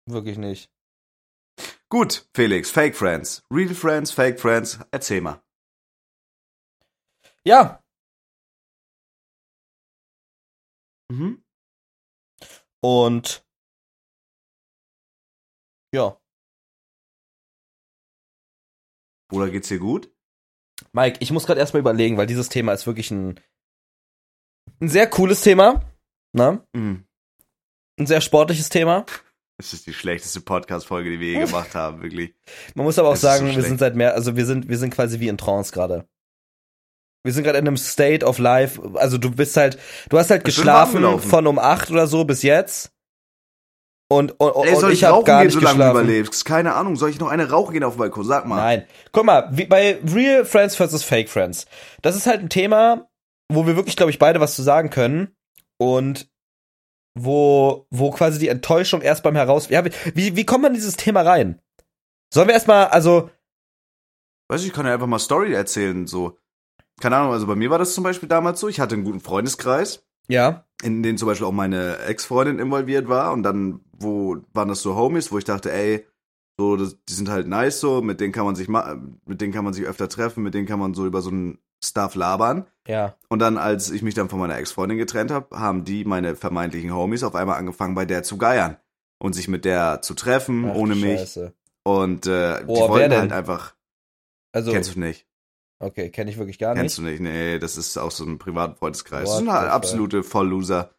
[0.07, 0.71] Wirklich nicht.
[1.89, 3.43] Gut, Felix, Fake Friends.
[3.53, 4.79] Real Friends, Fake Friends.
[4.93, 5.43] Erzähl mal.
[7.45, 7.83] Ja.
[11.11, 11.43] Mhm.
[12.81, 13.45] Und.
[15.93, 16.21] Ja.
[19.29, 20.13] Bruder, geht's dir gut?
[20.93, 23.41] Mike, ich muss gerade erstmal überlegen, weil dieses Thema ist wirklich ein,
[24.81, 25.90] ein sehr cooles Thema.
[26.33, 26.63] Ne?
[26.73, 27.05] Mhm.
[27.99, 29.05] Ein sehr sportliches Thema.
[29.59, 32.35] Das ist die schlechteste Podcast-Folge, die wir je gemacht haben, wirklich.
[32.75, 34.69] Man muss aber auch Es ist so sagen, wir sind seit mehr, also wir sind,
[34.69, 36.09] wir sind quasi wie in Trance gerade.
[37.23, 38.81] Wir sind gerade in einem State of Life.
[38.95, 39.79] Also du bist halt,
[40.09, 42.93] du hast halt warm geschlafen von um acht oder so bis jetzt.
[44.11, 46.05] Und, und, Ey, und soll ich ich habe gar gehen, nicht solange du geschlafen.
[46.05, 46.45] überlebst?
[46.47, 46.97] Keine Ahnung.
[46.97, 48.25] Soll ich noch eine rauchen gehen auf dem Balkon?
[48.25, 48.57] Sag mal.
[48.57, 48.87] Nein.
[49.13, 51.67] Guck mal, wie bei Real Friends versus Fake Friends.
[52.01, 53.09] Das ist halt ein Thema,
[53.53, 55.37] wo wir wirklich, glaube ich, beide was zu sagen können.
[55.81, 56.31] Und
[57.15, 59.69] wo, wo quasi die Enttäuschung erst beim Heraus...
[59.71, 61.61] Ja, wie, wie kommt man in dieses Thema rein?
[62.33, 63.31] Sollen wir erstmal, also,
[64.51, 66.37] Weißt du, ich kann ja einfach mal Story erzählen, so.
[67.01, 68.67] Keine Ahnung, also bei mir war das zum Beispiel damals so.
[68.67, 73.33] Ich hatte einen guten Freundeskreis, ja, in den zum Beispiel auch meine Ex-Freundin involviert war.
[73.33, 76.05] Und dann, wo waren das so Homies, wo ich dachte, ey,
[76.59, 79.65] so, das, die sind halt nice so, mit denen kann man sich mit denen kann
[79.65, 82.67] man sich öfter treffen, mit denen kann man so über so einen Stuff labern.
[82.87, 83.17] ja.
[83.29, 86.93] Und dann, als ich mich dann von meiner Ex-Freundin getrennt habe, haben die, meine vermeintlichen
[86.95, 88.77] Homies, auf einmal angefangen, bei der zu geiern.
[89.19, 91.21] Und sich mit der zu treffen, Ach, ohne mich.
[91.21, 91.53] Scheiße.
[91.83, 93.75] Und äh, die Boah, wer wollten halt einfach.
[94.53, 95.27] Also, Kennst du nicht?
[95.79, 97.07] okay, kenne ich wirklich gar Kennst nicht.
[97.07, 97.21] du nicht?
[97.21, 99.29] Nee, das ist auch so ein privaten Freundeskreis.
[99.29, 100.95] Das sind halt absolute Vollloser.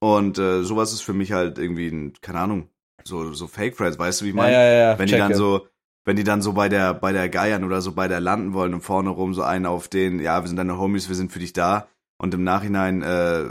[0.00, 2.68] Und äh, sowas ist für mich halt irgendwie ein, keine Ahnung,
[3.04, 4.54] so, so Fake Friends, weißt du, wie ich Ja, meine?
[4.54, 5.22] ja, ja, wenn die checke.
[5.28, 5.66] dann so,
[6.04, 8.74] wenn die dann so bei der, bei der Geiern oder so bei der landen wollen
[8.74, 11.38] und vorne rum so einen auf den, ja, wir sind deine Homies, wir sind für
[11.38, 11.88] dich da.
[12.18, 13.44] Und im Nachhinein, äh,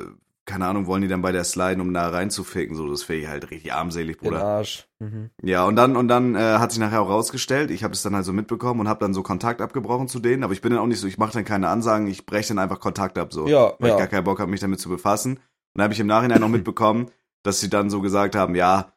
[0.45, 3.27] keine Ahnung, wollen die dann bei der Sliden, um da reinzuficken, so, das finde ich
[3.27, 4.43] halt richtig armselig, Den Bruder.
[4.43, 4.87] Arsch.
[4.99, 5.29] Mhm.
[5.41, 8.13] Ja, und dann und dann äh, hat sich nachher auch rausgestellt, ich habe es dann
[8.15, 10.79] halt so mitbekommen und habe dann so Kontakt abgebrochen zu denen, aber ich bin dann
[10.79, 13.47] auch nicht so, ich mache dann keine Ansagen, ich breche dann einfach Kontakt ab so,
[13.47, 13.95] Ja, weil ja.
[13.95, 15.33] ich gar keinen Bock habe, mich damit zu befassen.
[15.35, 15.39] Und
[15.75, 17.07] dann habe ich im Nachhinein noch mitbekommen,
[17.41, 18.93] dass sie dann so gesagt haben, ja,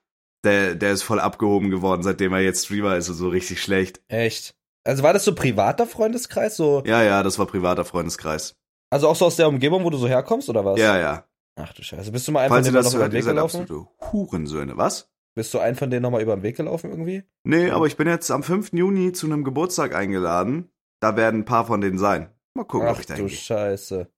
[0.47, 4.01] der der ist voll abgehoben geworden, seitdem er jetzt Streamer ist und so richtig schlecht.
[4.09, 4.57] Echt.
[4.85, 6.57] Also war das so privater Freundeskreis?
[6.57, 8.57] So, Ja, ja, das war privater Freundeskreis.
[8.91, 10.79] also auch so aus der Umgebung, wo du so herkommst, oder was?
[10.81, 11.27] Ja, ja.
[11.57, 12.13] Ach du Scheiße.
[12.13, 13.61] Bist du mal einfach Falls ihr denen das hört, den ihr Weg seid gelaufen?
[13.63, 15.11] absolute Hurensöhne, was?
[15.35, 17.25] Bist du einen von denen nochmal über den Weg gelaufen irgendwie?
[17.45, 18.73] Nee, aber ich bin jetzt am 5.
[18.73, 20.71] Juni zu einem Geburtstag eingeladen.
[21.01, 22.31] Da werden ein paar von denen sein.
[22.55, 23.37] Mal gucken, ob Ach ich da du hingehe.
[23.37, 24.09] Scheiße.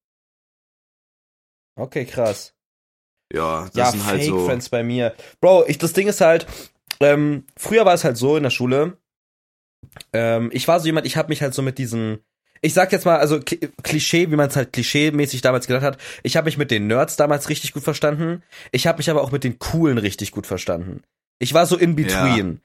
[1.76, 2.55] Okay, krass.
[3.33, 4.47] Ja, das ja, sind halt Fake so.
[4.47, 5.14] Friends bei mir.
[5.41, 6.47] Bro, ich, das Ding ist halt,
[7.01, 8.97] ähm, früher war es halt so in der Schule,
[10.12, 12.20] ähm, ich war so jemand, ich habe mich halt so mit diesen,
[12.61, 15.99] ich sag jetzt mal, also Kli- Klischee, wie man es halt klischee-mäßig damals gedacht hat,
[16.22, 19.31] ich habe mich mit den Nerds damals richtig gut verstanden, ich habe mich aber auch
[19.31, 21.03] mit den Coolen richtig gut verstanden.
[21.39, 22.61] Ich war so in between.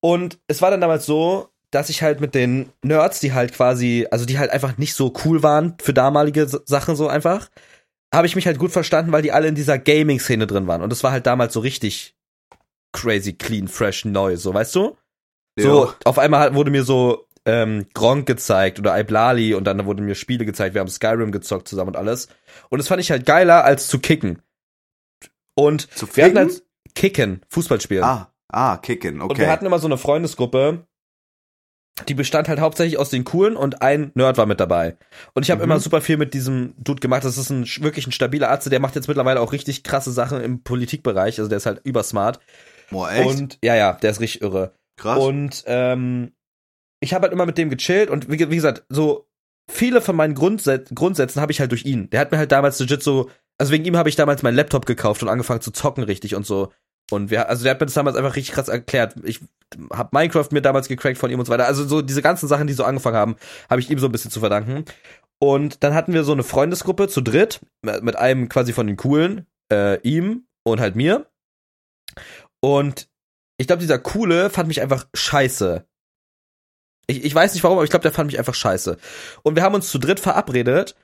[0.00, 4.06] Und es war dann damals so, dass ich halt mit den Nerds, die halt quasi,
[4.10, 7.48] also die halt einfach nicht so cool waren für damalige Sachen so einfach,
[8.14, 10.82] habe ich mich halt gut verstanden, weil die alle in dieser Gaming-Szene drin waren.
[10.82, 12.14] Und das war halt damals so richtig
[12.92, 14.96] crazy, clean, fresh, neu, so, weißt du?
[15.58, 15.94] So, Ja.
[16.04, 20.44] auf einmal wurde mir so ähm, Gronk gezeigt oder Iblali und dann wurden mir Spiele
[20.44, 20.74] gezeigt.
[20.74, 22.28] Wir haben Skyrim gezockt zusammen und alles.
[22.70, 24.42] Und das fand ich halt geiler als zu kicken.
[25.54, 26.62] Und Zu wir hatten halt
[26.94, 28.04] Kicken, Fußball spielen.
[28.04, 29.30] Ah, ah, Kicken, okay.
[29.30, 30.86] Und wir hatten immer so eine Freundesgruppe,
[32.08, 34.96] die bestand halt hauptsächlich aus den Coolen und ein Nerd war mit dabei.
[35.34, 35.70] Und ich habe Mhm.
[35.70, 37.24] immer super viel mit diesem Dude gemacht.
[37.24, 40.40] Das ist ein wirklich ein stabiler Arzt, der macht jetzt mittlerweile auch richtig krasse Sachen
[40.42, 41.38] im Politikbereich.
[41.38, 42.38] Also der ist halt übersmart.
[42.90, 43.26] Boah, echt?
[43.40, 44.72] Und ja, ja, der ist richtig irre.
[44.96, 45.18] Krass.
[45.18, 46.32] Und ähm,
[47.00, 49.26] ich habe halt immer mit dem gechillt und wie, wie gesagt, so
[49.70, 52.08] viele von meinen Grundsä Grundsätzen habe ich halt durch ihn.
[52.10, 54.86] Der hat mir halt damals legit so, also wegen ihm habe ich damals meinen Laptop
[54.86, 56.72] gekauft und angefangen zu zocken richtig und so.
[57.10, 59.14] Und wir, also der hat mir das damals einfach richtig krass erklärt.
[59.22, 59.40] Ich
[59.92, 61.66] habe Minecraft mir damals gecrackt von ihm und so weiter.
[61.66, 63.36] Also so diese ganzen Sachen, die so angefangen haben,
[63.70, 64.84] habe ich ihm so ein bisschen zu verdanken.
[65.38, 69.46] Und dann hatten wir so eine Freundesgruppe zu dritt mit einem quasi von den coolen,
[69.70, 71.26] äh, ihm und halt mir.
[72.60, 73.08] Und
[73.58, 75.86] ich glaube, dieser coole fand mich einfach scheiße.
[77.06, 78.96] Ich, ich weiß nicht warum, aber ich glaube, der fand mich einfach scheiße.
[79.42, 80.96] Und wir haben uns zu dritt verabredet.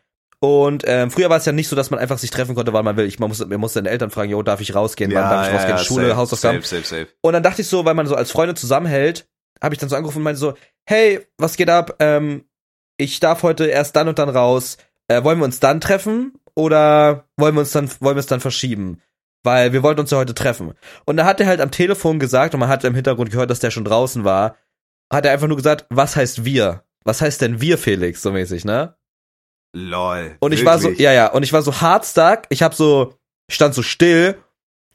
[0.43, 2.83] Und ähm, früher war es ja nicht so, dass man einfach sich treffen konnte, weil
[2.83, 3.07] man will.
[3.07, 5.15] Ich man muss, man muss seine Eltern fragen, jo, darf ich rausgehen?
[5.15, 5.79] Wann darf ich rausgehen?
[5.79, 6.63] Schule, safe, Hausaufgaben.
[6.63, 7.09] Safe, safe, safe.
[7.21, 9.29] Und dann dachte ich so, weil man so als Freunde zusammenhält,
[9.63, 11.95] habe ich dann so angerufen und meinte so, hey, was geht ab?
[12.01, 12.45] Ähm,
[12.97, 14.79] ich darf heute erst dann und dann raus.
[15.07, 18.41] Äh, wollen wir uns dann treffen oder wollen wir uns dann wollen wir es dann
[18.41, 19.01] verschieben?
[19.45, 20.75] Weil wir wollten uns ja heute treffen.
[21.05, 23.61] Und da hat er halt am Telefon gesagt und man hat im Hintergrund gehört, dass
[23.61, 24.57] der schon draußen war.
[25.09, 26.83] Hat er einfach nur gesagt, was heißt wir?
[27.05, 28.97] Was heißt denn wir, Felix, so mäßig, ne?
[29.75, 30.37] Lol.
[30.41, 33.15] Und ich war so, ja, ja, und ich war so hardstuck, ich hab so,
[33.49, 34.37] ich stand so still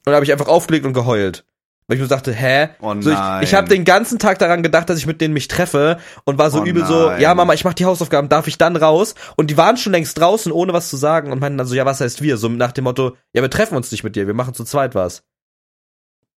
[0.05, 1.45] und habe ich einfach aufgelegt und geheult.
[1.87, 2.69] Weil ich mir dachte, hä?
[2.81, 5.47] Oh So, ich, ich habe den ganzen Tag daran gedacht, dass ich mit denen mich
[5.47, 7.21] treffe und war so Oh übel so, nein.
[7.21, 9.15] ja Mama, ich mach die Hausaufgaben, darf ich dann raus?
[9.37, 11.85] Und die waren schon längst draußen, ohne was zu sagen und meinten dann so, ja,
[11.85, 12.35] was heißt wir?
[12.37, 14.95] So nach dem Motto, ja, wir treffen uns nicht mit dir, wir machen zu zweit
[14.95, 15.23] was.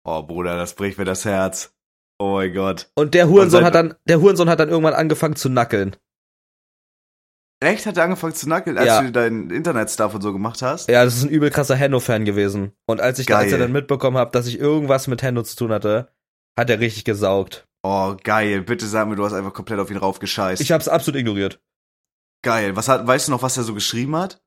[0.05, 1.73] Oh, Bruder, das bricht mir das Herz.
[2.19, 2.89] Oh mein Gott.
[2.95, 5.97] Und der Hurensohn seit- hat dann, der Hurensohn hat dann irgendwann angefangen zu nackeln.
[7.63, 7.85] Echt?
[7.87, 9.03] Hat er angefangen zu nackeln, als Ja.
[9.03, 10.89] du deinen Internet-Stuff und so gemacht hast?
[10.89, 12.73] Ja, das ist ein übel krasser Henno-Fan gewesen.
[12.87, 13.45] Und als ich Geil.
[13.45, 16.09] als er dann mitbekommen habe, dass ich irgendwas mit Henno zu tun hatte,
[16.59, 17.67] hat er richtig gesaugt.
[17.83, 18.63] Oh, geil.
[18.63, 20.61] Bitte sag mir, du hast einfach komplett auf ihn raufgescheißt.
[20.63, 21.61] Ich hab's absolut ignoriert.
[22.43, 22.75] geil.
[22.77, 24.41] Was hat, weißt du noch, was er so geschrieben hat?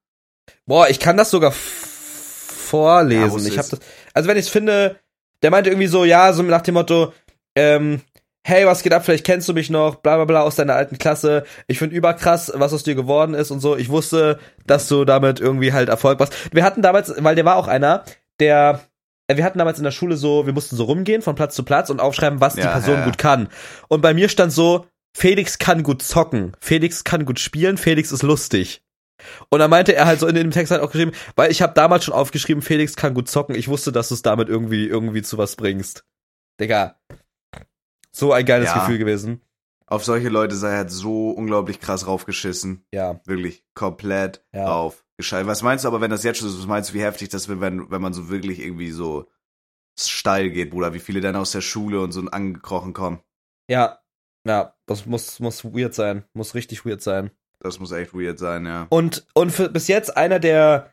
[0.66, 3.40] Boah, ich kann das sogar vorlesen.
[3.40, 3.80] Ja, ich hab das,
[4.14, 5.00] also wenn ich es finde,
[5.42, 7.14] der meinte irgendwie so, ja, so nach dem Motto,
[7.56, 8.02] ähm,
[8.44, 9.06] hey, was geht ab?
[9.06, 11.44] Vielleicht kennst du mich noch, bla bla bla aus deiner alten Klasse.
[11.68, 13.76] Ich finde überkrass, was aus dir geworden ist und so.
[13.78, 16.54] Ich wusste, dass du damit irgendwie halt Erfolg machst.
[16.54, 18.04] Wir hatten damals, weil der war auch einer,
[18.40, 18.82] der
[19.28, 21.64] äh, wir hatten damals in der Schule so, wir mussten so rumgehen von Platz zu
[21.64, 23.06] Platz und aufschreiben, was die Ja, Person ja.
[23.06, 23.48] gut kann.
[23.88, 24.86] Und bei mir stand so,
[25.16, 28.82] Felix kann gut zocken, Felix kann gut spielen, Felix ist lustig.
[29.50, 31.74] Und dann meinte er halt so in dem Text halt auch geschrieben, weil ich habe
[31.74, 35.22] damals schon aufgeschrieben, Felix kann gut zocken, ich wusste, dass du es damit irgendwie irgendwie
[35.22, 36.04] zu was bringst.
[36.60, 37.00] Digga.
[38.16, 38.80] So ein geiles Ja.
[38.80, 39.42] Gefühl gewesen.
[39.88, 42.86] Auf solche Leute sei er halt so unglaublich krass raufgeschissen.
[42.94, 43.20] Ja.
[43.26, 44.68] Wirklich komplett Ja.
[44.68, 45.04] rauf.
[45.18, 45.46] Gescheit.
[45.46, 47.48] Was meinst du aber, wenn das jetzt schon ist, was meinst du, wie heftig das
[47.48, 49.30] wird, wenn, wenn man so wirklich irgendwie so
[50.00, 50.94] steil geht, Bruder?
[50.94, 53.20] Wie viele dann aus der Schule und so angekrochen kommen?
[53.70, 54.00] Ja,
[54.48, 56.24] ja, das muss, muss weird sein.
[56.34, 57.30] Muss richtig weird sein.
[57.60, 58.88] Das muss echt weird sein, ja.
[58.90, 60.92] Und, und für, bis jetzt einer der,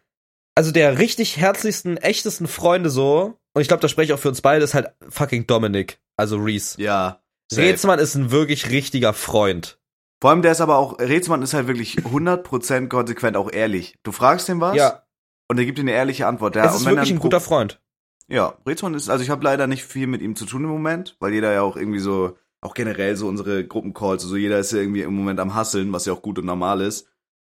[0.54, 4.28] also der richtig herzlichsten, echtesten Freunde so, und ich glaube, das spreche ich auch für
[4.28, 6.80] uns beide, ist halt fucking Dominik, also Reese.
[6.80, 7.22] Ja.
[7.50, 7.66] safe.
[7.66, 9.78] Rätsmann ist ein wirklich richtiger Freund.
[10.20, 13.98] Vor allem, der ist aber auch, Rätsmann ist halt wirklich 100% konsequent auch ehrlich.
[14.02, 15.02] Du fragst ihn was Ja,
[15.48, 16.56] und er gibt dir eine ehrliche Antwort.
[16.56, 17.80] Ja, es ist wirklich ein guter Freund.
[18.28, 21.16] Ja, Rätsmann ist, also ich habe leider nicht viel mit ihm zu tun im Moment,
[21.20, 24.78] weil jeder ja auch irgendwie so, auch generell so unsere Gruppencalls, also jeder ist ja
[24.78, 27.08] irgendwie im Moment am Hasseln, was ja auch gut und normal ist.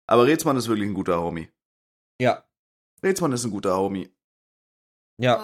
[0.09, 1.49] Aber Rätsmann ist wirklich ein guter Homie.
[2.21, 2.45] Ja,
[3.03, 4.11] Rätsmann ist ein guter Homie.
[5.19, 5.41] ja.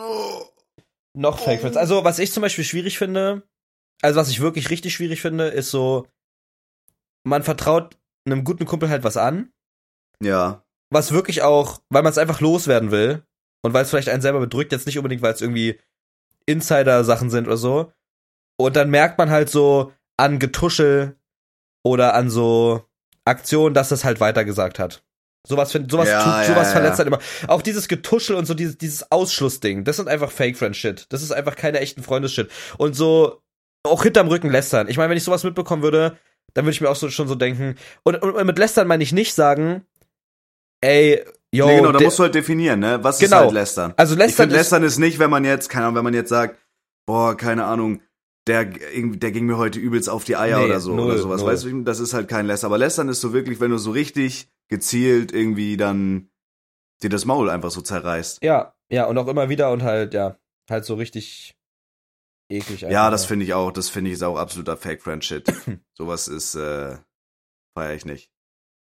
[1.15, 1.77] Noch Fake Friends.
[1.77, 3.43] Also, was ich zum Beispiel schwierig finde,
[4.01, 6.07] also was ich wirklich richtig schwierig finde, ist so,
[7.25, 9.53] man vertraut einem guten Kumpel halt was an,
[10.23, 13.25] Ja, was wirklich auch, weil man es einfach loswerden will
[13.63, 15.81] und weil es vielleicht einen selber bedrückt, jetzt nicht unbedingt, weil es irgendwie
[16.47, 17.93] Insider-Sachen sind oder so.
[18.59, 21.17] Und dann merkt man halt so an Getuschel
[21.85, 22.85] oder an so
[23.25, 25.05] Aktionen, dass es halt weitergesagt hat.
[25.47, 27.05] Sowas, find, sowas, Ja, tut, sowas ja, verletzt ja.
[27.05, 27.19] halt immer.
[27.49, 31.07] Auch dieses Getuschel und so dieses, dieses Ausschlussding, das sind einfach Fake-Friend-Shit.
[31.09, 32.49] Das ist einfach keine echten Freundes-Shit.
[32.79, 33.43] Und so,
[33.85, 34.89] auch hinterm Rücken lästern.
[34.89, 36.17] Ich meine, wenn ich sowas mitbekommen würde,
[36.55, 37.75] dann würde ich mir auch so, schon so denken.
[38.05, 39.85] Und, und mit lästern meine ich nicht sagen,
[40.81, 43.03] ey, yo, nee, genau, da musst du halt definieren, ne?
[43.03, 43.39] Was Genau.
[43.39, 43.95] ist halt Lästern?
[43.97, 46.15] also Ich lästern finde, ist, Lästern ist nicht, wenn man jetzt, keine Ahnung, wenn man
[46.15, 46.59] jetzt sagt,
[47.07, 48.01] boah, keine Ahnung,
[48.47, 51.41] der, der ging mir heute übelst auf die Eier Nee, oder so null, oder sowas.
[51.43, 51.53] null.
[51.53, 52.69] Weißt du, das ist halt kein Lästern.
[52.69, 56.31] Aber Lästern ist so wirklich, wenn du so richtig gezielt irgendwie dann
[57.03, 58.43] dir das Maul einfach so zerreißt.
[58.43, 60.37] ja, ja, und auch immer wieder und halt, ja,
[60.69, 61.57] halt so richtig
[62.51, 62.83] eklig.
[62.83, 63.11] Ja, einfach.
[63.13, 65.53] das finde ich auch, das finde ich ist auch absoluter Fake-Friend-Shit.
[65.95, 66.99] sowas ist, äh,
[67.75, 68.31] feier ich nicht.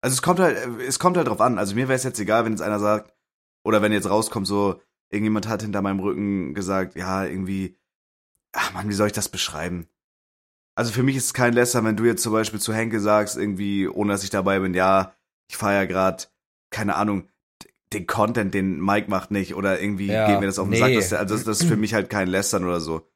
[0.02, 1.58] Also es kommt halt, äh, es kommt halt drauf an.
[1.58, 3.14] Also mir wäre es jetzt egal, wenn jetzt einer sagt,
[3.66, 4.80] oder wenn jetzt rauskommt, so,
[5.10, 7.78] irgendjemand hat hinter meinem Rücken gesagt, ja, irgendwie,
[8.56, 9.88] ach man, wie soll ich das beschreiben?
[10.78, 13.38] Also für mich ist es kein Lästern, wenn du jetzt zum Beispiel zu Henke sagst,
[13.38, 15.16] irgendwie, ohne dass ich dabei bin, ja,
[15.50, 16.32] ich feier grad,
[16.70, 17.30] keine Ahnung,
[17.94, 20.80] den Content, den Mike macht nicht, oder irgendwie Ja, geht mir das auf den nee.
[20.80, 20.94] Sack.
[20.94, 23.08] Das, also das, das ist für mich halt kein Lästern oder so.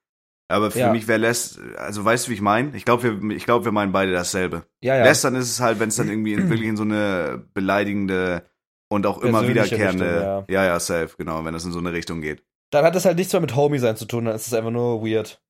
[0.48, 0.92] Aber für Ja.
[0.92, 2.76] mich wäre Läst, also weißt du, wie ich meine?
[2.76, 4.66] Ich glaube, wir, ich glaube, wir meinen beide dasselbe.
[4.82, 5.04] ja, ja.
[5.04, 8.50] Lästern ist es halt, wenn es dann irgendwie in, wirklich in so eine beleidigende
[8.90, 10.06] und auch immer wiederkehrende,
[10.40, 10.66] Richtung, ja.
[10.66, 12.44] ja, safe, genau, wenn es in so eine Richtung geht.
[12.72, 14.72] Dann hat das halt nichts mehr mit Homie sein zu tun, dann ist es einfach
[14.72, 15.42] nur weird.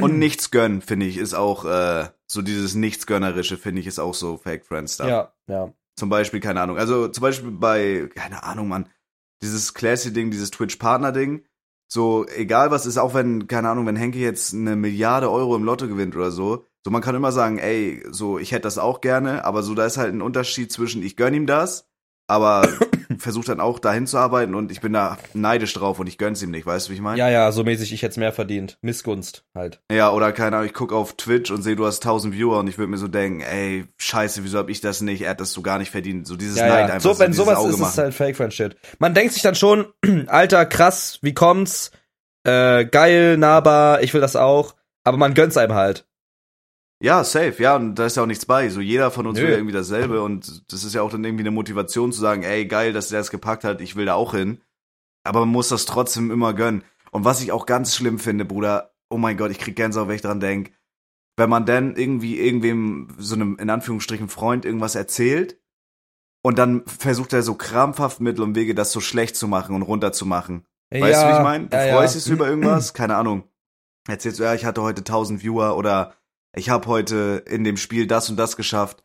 [0.00, 4.14] Und nichts gönnen, finde ich, ist auch, äh, so dieses Nichtsgönnerische, finde ich, ist auch
[4.14, 5.08] so Fake Friend Stuff.
[5.08, 5.72] Ja, ja.
[5.96, 8.88] Zum Beispiel, keine Ahnung, also zum Beispiel bei, keine Ahnung, Mann,
[9.42, 11.44] dieses Classy-Ding, dieses Twitch-Partner-Ding,
[11.92, 15.64] so, egal was ist, auch wenn, keine Ahnung, wenn Henke jetzt eine Milliarde Euro im
[15.64, 19.00] Lotto gewinnt oder so, so man kann immer sagen, ey, so, ich hätte das auch
[19.00, 21.89] gerne, aber so, da ist halt ein Unterschied zwischen, ich gönn ihm das,
[22.30, 22.66] aber
[23.18, 26.42] versuche dann auch dahin zu arbeiten und ich bin da neidisch drauf und ich gönn's
[26.42, 27.18] ihm nicht, weißt du, wie ich meine?
[27.18, 28.78] Ja, ja, so mäßig, ich hätte mehr verdient.
[28.82, 29.80] Missgunst halt.
[29.92, 32.68] Ja, oder keine Ahnung, ich guck auf Twitch und sehe, du hast 1000 Viewer und
[32.68, 35.22] ich würde mir so denken, ey, scheiße, wieso hab ich das nicht?
[35.22, 36.26] Er hat das so gar nicht verdient.
[36.26, 36.94] So dieses Ja, Neid ja.
[36.94, 37.90] einfach, So, wenn dieses sowas Auge ist, ist machen.
[37.92, 38.76] es halt Fake Friend Shit.
[38.98, 39.86] Man denkt sich dann schon,
[40.28, 41.90] Alter, krass, wie kommt's?
[42.44, 44.74] Äh, geil, nahbar, ich will das auch.
[45.04, 46.06] Aber man gönnt's einem halt.
[47.02, 48.68] Ja, safe, ja, und da ist ja auch nichts bei.
[48.68, 49.44] So jeder von uns Nö.
[49.44, 52.42] will ja irgendwie dasselbe und das ist ja auch dann irgendwie eine Motivation zu sagen,
[52.42, 54.60] ey, geil, dass der es gepackt hat, ich will da auch hin.
[55.24, 56.84] Aber man muss das trotzdem immer gönnen.
[57.10, 60.14] Und was ich auch ganz schlimm finde, Bruder, oh mein Gott, ich krieg Gänsehaut, wenn
[60.14, 60.72] ich dran denk,
[61.36, 65.58] wenn man dann irgendwie irgendwem, so einem, in Anführungsstrichen, Freund irgendwas erzählt
[66.42, 69.82] und dann versucht er so krampfhaft Mittel und Wege, das so schlecht zu machen und
[69.82, 70.66] runterzumachen.
[70.90, 71.66] Weißt du, wie ich meine?
[71.68, 72.20] Du ja, freust ja.
[72.20, 73.44] dich über irgendwas, keine Ahnung.
[74.08, 76.14] Erzählst du, ja, ich hatte heute 1000 Viewer oder
[76.54, 79.04] ich habe heute in dem Spiel das und das geschafft.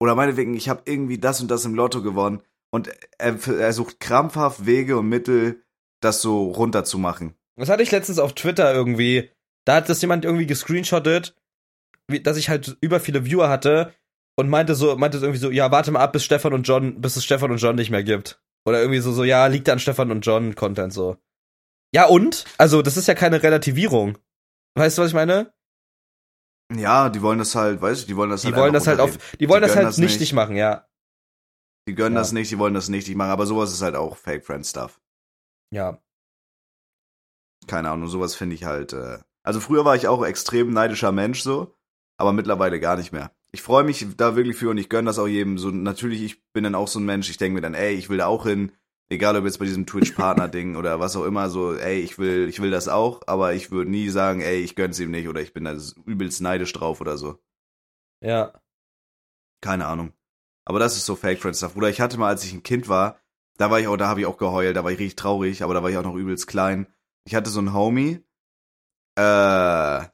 [0.00, 2.42] Oder meinetwegen, ich habe irgendwie das und das im Lotto gewonnen.
[2.70, 5.62] Und er, er sucht krampfhaft Wege und Mittel,
[6.00, 7.34] das so runterzumachen.
[7.56, 9.30] Das hatte ich letztens auf Twitter irgendwie.
[9.64, 11.34] Da hat das jemand irgendwie gescreenshottet,
[12.22, 13.92] dass ich halt über viele Viewer hatte
[14.36, 17.16] und meinte so, meinte irgendwie so, ja, warte mal ab, bis Stefan und John, bis
[17.16, 18.40] es Stefan und John nicht mehr gibt.
[18.64, 21.16] Oder irgendwie so, so, ja, liegt an Stefan und John Content so.
[21.92, 22.44] Ja, und?
[22.58, 24.18] Also, das ist ja keine Relativierung.
[24.74, 25.52] Weißt du, was ich meine?
[26.74, 29.00] Ja, die wollen das halt, weißt du, die wollen das Die halt wollen das halt
[29.00, 30.32] auf, die wollen Die das halt das nichtig nicht.
[30.34, 30.86] machen, ja.
[31.88, 32.20] Die gönnen Ja.
[32.20, 33.30] das nicht, die wollen das nicht, die machen.
[33.30, 35.00] Aber sowas ist halt auch Fake Friend Stuff.
[35.72, 35.98] Ja.
[37.66, 38.92] Keine Ahnung, sowas finde ich halt.
[38.92, 41.74] Äh also früher war ich auch extrem neidischer Mensch so,
[42.18, 43.32] aber mittlerweile gar nicht mehr.
[43.50, 45.56] Ich freue mich da wirklich für und ich gönne das auch jedem.
[45.56, 47.30] So natürlich, ich bin dann auch so ein Mensch.
[47.30, 48.72] Ich denke mir dann, ey, ich will da auch hin.
[49.10, 52.60] Egal ob jetzt bei diesem Twitch-Partner-Ding oder was auch immer, so, ey, ich will, ich
[52.60, 55.54] will das auch, aber ich würde nie sagen, ey, ich gönn's ihm nicht oder ich
[55.54, 57.38] bin da übelst neidisch drauf oder so.
[58.20, 58.52] Ja.
[59.62, 60.12] Keine Ahnung.
[60.66, 61.72] Aber das ist so Fake Friend Stuff.
[61.72, 63.18] Bruder, ich hatte mal, als ich ein Kind war,
[63.56, 65.72] da war ich auch, da habe ich auch geheult, da war ich richtig traurig, aber
[65.72, 66.86] da war ich auch noch übelst klein.
[67.24, 68.22] Ich hatte so einen Homie,
[69.16, 70.04] äh,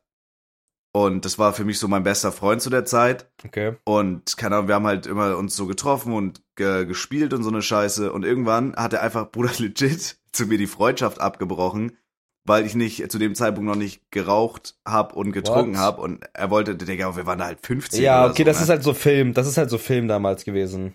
[0.97, 3.29] Und das war für mich so mein bester Freund zu der Zeit.
[3.45, 3.75] Okay.
[3.83, 7.49] Und keine Ahnung, wir haben halt immer uns so getroffen und ge gespielt und so
[7.51, 8.13] eine Scheiße.
[8.13, 11.99] Und irgendwann hat er einfach, Bruder, legit zu mir die Freundschaft abgebrochen,
[12.45, 15.81] weil ich nicht zu dem Zeitpunkt noch nicht geraucht hab und getrunken What?
[15.81, 15.99] hab.
[15.99, 18.63] Und er wollte, Digga, wir waren da halt 15 Ja, okay, so, das ne?
[18.63, 20.95] ist halt so Film, das ist halt so Film damals gewesen.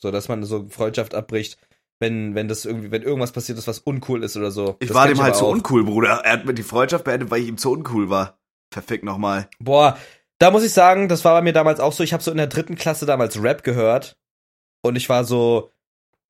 [0.00, 1.58] So, dass man so Freundschaft abbricht,
[1.98, 4.76] wenn, wenn das irgendwie, wenn irgendwas passiert ist, was uncool ist oder so.
[4.80, 5.52] Ich Das war dem halt aber zu auch.
[5.52, 6.22] uncool, Bruder.
[6.24, 8.35] Er hat mir die Freundschaft beendet, weil ich ihm zu uncool war.
[8.70, 9.48] Perfekt nochmal.
[9.58, 9.96] Boah,
[10.38, 12.02] da muss ich sagen, das war bei mir damals auch so.
[12.02, 14.16] Ich habe so in der dritten Klasse damals Rap gehört
[14.82, 15.70] und ich war so,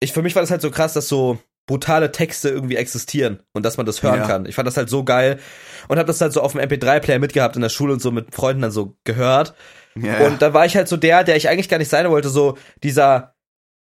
[0.00, 3.64] ich für mich war das halt so krass, dass so brutale Texte irgendwie existieren und
[3.64, 4.26] dass man das hören Ja.
[4.26, 4.46] kann.
[4.46, 5.40] Ich fand das halt so geil
[5.88, 8.32] und habe das halt so auf dem MP3-Player mitgehabt in der Schule und so mit
[8.32, 9.54] Freunden dann so gehört.
[9.96, 12.28] Ja, Und da war ich halt so der, der ich eigentlich gar nicht sein wollte,
[12.28, 13.34] so dieser,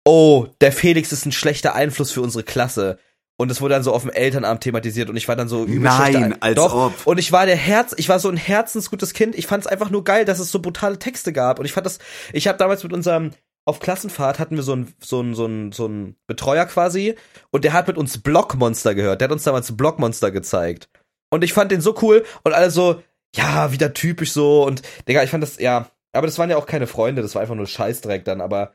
[0.05, 2.99] oh, der Felix ist ein schlechter Einfluss für unsere Klasse.
[3.41, 5.81] Und es wurde dann so auf dem Elternabend thematisiert und ich war dann so übel
[5.81, 6.75] Nein, Ein- als Doch.
[6.75, 7.07] ob.
[7.07, 9.35] Und ich war der Herz, ich war so ein herzensgutes Kind.
[9.35, 11.59] Ich fand es einfach nur geil, dass es so brutale Texte gab.
[11.59, 12.01] Und ich fand das,
[12.35, 13.31] ich habe damals mit unserem
[13.65, 17.15] auf Klassenfahrt hatten wir so einen so einen so einen so einen Betreuer quasi
[17.51, 19.23] und der hat mit uns Blockmonster gehört.
[19.23, 20.91] Der hat uns damals Blockmonster gezeigt.
[21.31, 23.03] Und ich fand den so cool und alle so,
[23.35, 26.67] ja, wieder typisch so und Digga, ich fand das ja, aber das waren ja auch
[26.67, 28.75] keine Freunde, das war einfach nur Scheißdreck dann, aber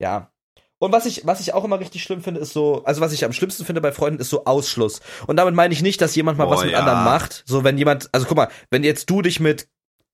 [0.00, 0.32] ja.
[0.80, 3.24] Und was ich, was ich auch immer richtig schlimm finde, ist so, also was ich
[3.24, 5.00] am schlimmsten finde bei Freunden, ist so Ausschluss.
[5.26, 6.78] Und damit meine ich nicht, dass jemand mal Boah, was mit ja.
[6.78, 7.42] anderen macht.
[7.46, 9.68] So, wenn jemand, also guck mal, wenn jetzt du dich mit,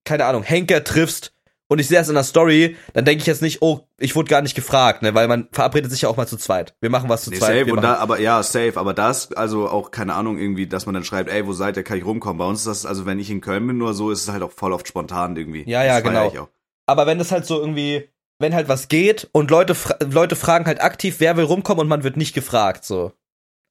[0.05, 1.35] keine Ahnung, Henker triffst
[1.69, 4.31] und ich sehe das in der Story, dann denke ich jetzt nicht, oh, ich wurde
[4.31, 6.75] gar nicht gefragt, ne, weil man verabredet sich ja auch mal zu zweit.
[6.81, 7.61] Wir machen was zu Nee, zweit.
[7.61, 10.95] safe und da, aber ja, safe, aber das, also auch, keine Ahnung, irgendwie, dass man
[10.95, 12.39] dann schreibt, ey, wo seid ihr, kann ich rumkommen?
[12.39, 14.43] Bei uns ist das, also wenn ich in Köln bin, nur so ist es halt
[14.43, 15.69] auch voll oft spontan irgendwie.
[15.69, 16.49] Ja, ja, genau.
[16.87, 18.09] aber wenn das halt so irgendwie,
[18.39, 21.89] wenn halt was geht und Leute, fra Leute fragen halt aktiv, wer will rumkommen und
[21.89, 23.13] man wird nicht gefragt, so.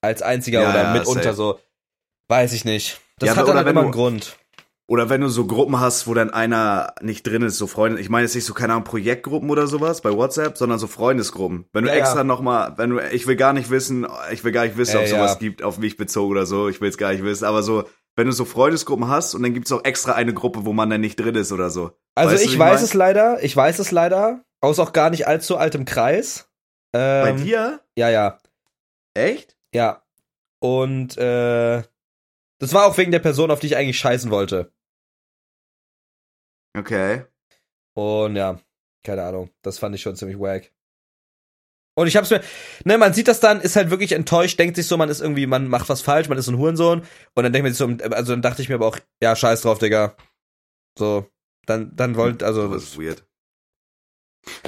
[0.01, 1.36] Als einziger Ja, oder ja, mitunter safe.
[1.36, 1.59] so.
[2.30, 2.99] Weiß ich nicht.
[3.20, 4.38] Das Ja, hat dann halt immer du- einen Grund.
[4.88, 8.09] Oder wenn du so Gruppen hast, wo dann einer nicht drin ist, so Freunde, ich
[8.09, 11.66] meine jetzt nicht so, keine Ahnung, Projektgruppen oder sowas bei WhatsApp, sondern so Freundesgruppen.
[11.72, 12.01] Wenn du Ja, ja.
[12.01, 15.07] extra nochmal, wenn du, ich will gar nicht wissen, ich will gar nicht wissen, ob
[15.07, 15.39] sowas ja.
[15.39, 17.86] gibt, auf mich bezogen oder so, ich will es gar nicht wissen, aber so,
[18.18, 20.99] wenn du so Freundesgruppen hast und dann gibt's auch extra eine Gruppe, wo man dann
[21.01, 21.91] nicht drin ist oder so.
[22.14, 22.84] Also Weißt du, ich weiß mein?
[22.84, 26.49] es leider, ich weiß es leider, aus auch gar nicht allzu altem Kreis.
[26.93, 27.82] Ähm, Bei dir?
[27.97, 28.39] Ja, ja,
[29.14, 29.57] Echt?
[29.76, 30.03] ja.
[30.59, 31.84] Und äh,
[32.59, 34.72] das war auch wegen der Person, auf die ich eigentlich scheißen wollte.
[36.76, 37.26] Okay.
[37.93, 38.59] Und ja,
[39.03, 40.72] keine Ahnung, das fand ich schon ziemlich wack.
[41.95, 42.41] Und ich hab's mir,
[42.86, 45.45] ne, man sieht das dann, ist halt wirklich enttäuscht, denkt sich so, man ist irgendwie,
[45.45, 47.01] man macht was falsch, man ist ein Hurensohn.
[47.36, 49.61] Und dann denkt man sich so, also dann dachte ich mir aber auch, ja, scheiß
[49.61, 50.16] drauf, Digga.
[50.97, 51.30] So,
[51.66, 53.24] dann, dann wollt, also, Das ist weird.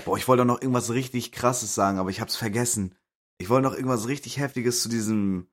[0.05, 2.95] Boah, ich wollte doch noch irgendwas richtig krasses sagen, aber ich hab's vergessen.
[3.37, 5.47] Ich wollte noch irgendwas richtig heftiges zu diesem,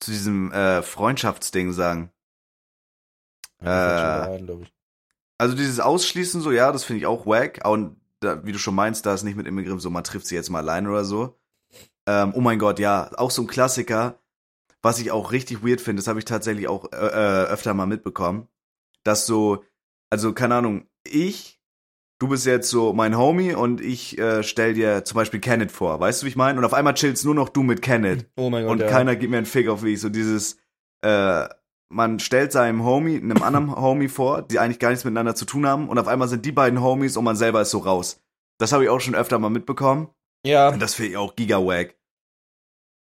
[0.00, 2.12] zu diesem, äh, Freundschaftsding sagen.
[3.60, 3.66] Äh,
[5.38, 7.60] Also dieses Ausschließen so, ja, das finde ich auch wack.
[7.64, 10.26] Und da, wie du schon meinst, da ist nicht mit im Begriff so, man trifft
[10.26, 11.38] sie jetzt mal allein oder so.
[12.06, 14.18] Ähm, oh mein Gott, ja, auch so ein Klassiker,
[14.82, 17.86] was ich auch richtig weird finde, das habe ich tatsächlich auch äh, äh, öfter mal
[17.86, 18.48] mitbekommen,
[19.04, 19.64] dass so,
[20.10, 21.57] also keine Ahnung, ich,
[22.18, 26.00] du bist jetzt so mein Homie und ich äh, stell dir zum Beispiel Kenneth vor,
[26.00, 26.58] weißt du, wie ich meine?
[26.58, 28.88] Und auf einmal chillst nur noch du mit Kenneth oh mein Gott, und ja.
[28.88, 30.00] keiner gibt mir einen Fick auf mich.
[30.00, 30.58] So dieses,
[31.02, 31.48] äh,
[31.90, 35.66] man stellt seinem Homie, einem anderen Homie vor, die eigentlich gar nichts miteinander zu tun
[35.66, 38.20] haben und auf einmal sind die beiden Homies und man selber ist so raus.
[38.58, 40.08] Das habe ich auch schon öfter mal mitbekommen
[40.44, 41.94] Ja, und das finde ich auch giga-wack.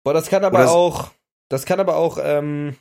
[0.06, 1.10] boah, das kann aber es- auch,
[1.50, 2.76] das kann aber auch, ähm,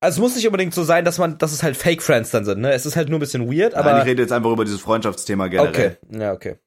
[0.00, 2.44] also es muss nicht unbedingt so sein, dass man, dass es halt Fake Friends dann
[2.44, 2.72] sind, ne?
[2.72, 3.92] Es ist halt nur ein bisschen weird, Aber.
[3.92, 5.98] Nein, ich rede jetzt einfach über dieses Freundschaftsthema generell.
[6.08, 6.58] okay, ja, okay.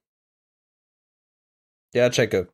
[1.93, 2.49] Ja, checke.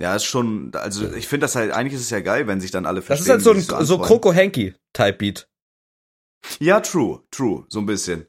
[0.00, 2.70] Ja, ist schon, also ich finde das halt, eigentlich ist es ja geil, wenn sich
[2.72, 3.24] dann alle Das verstehen.
[3.26, 4.06] ist halt so ein so anfreunden.
[4.06, 5.48] Kroko-Hanky-Type-Beat.
[6.58, 8.26] Ja, true, true, so ein bisschen.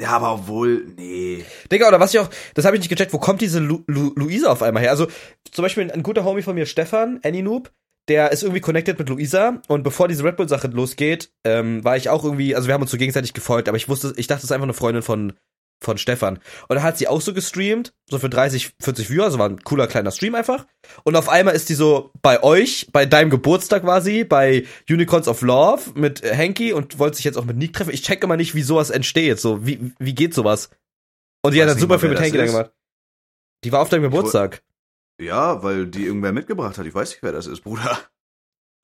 [0.00, 1.44] Ja, aber obwohl, nee.
[1.70, 4.12] Digga, oder was ich auch, das habe ich nicht gecheckt, wo kommt diese Lu Lu
[4.16, 4.90] Luisa auf einmal her?
[4.92, 5.08] Also,
[5.52, 7.70] zum Beispiel ein, ein guter Homie von mir, Stefan, Anynoob,
[8.10, 12.08] der ist irgendwie connected mit Luisa und bevor diese Red Bull-Sache losgeht, ähm, war ich
[12.08, 14.44] auch irgendwie, also wir haben uns so gegenseitig gefolgt, aber ich wusste, ich dachte, es
[14.44, 15.34] ist einfach eine Freundin von,
[15.80, 16.40] von Stefan.
[16.68, 19.62] Und da hat sie auch so gestreamt, so für 30, 40 Viewer, also war ein
[19.62, 20.66] cooler kleiner Stream einfach.
[21.04, 25.40] Und auf einmal ist die so bei euch, bei deinem Geburtstag quasi, bei Unicorns of
[25.42, 27.94] Love mit Hanky und wollte sich jetzt auch mit Nick treffen.
[27.94, 30.70] Ich check immer nicht, wie sowas entsteht, so, wie, wie geht sowas?
[31.42, 32.72] Und die Weiß hat dann super viel mit Hanky dann gemacht.
[33.62, 34.62] Die war auf deinem Geburtstag.
[35.20, 36.86] Ja, weil die irgendwer mitgebracht hat.
[36.86, 37.98] Ich weiß nicht, wer das ist, Bruder.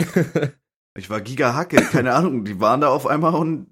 [0.99, 2.47] Ich war giga Hacke, keine Ahnung.
[2.47, 3.67] Die waren da auf einmal und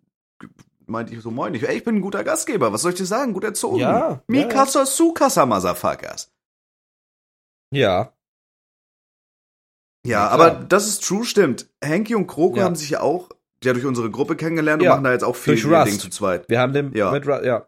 [0.85, 2.71] meinte ich so, moin, ich, ey, ich bin ein guter Gastgeber.
[2.71, 3.33] Was soll ich dir sagen?
[3.33, 3.79] Gut erzogen.
[3.79, 6.31] Ja, Mikasa Sukasa, Motherfuckers.
[7.73, 8.13] Ja.
[10.07, 11.71] Ja, Ja, aber das ist true, stimmt.
[11.83, 12.65] Hanky und Kroko Ja.
[12.65, 13.31] haben sich ja auch,
[13.63, 15.57] ja durch unsere Gruppe kennengelernt Ja, und machen da jetzt auch viel.
[15.57, 16.47] Ding zu zweit.
[16.51, 17.11] Wir haben den Ja.
[17.11, 17.67] mit Ra ja.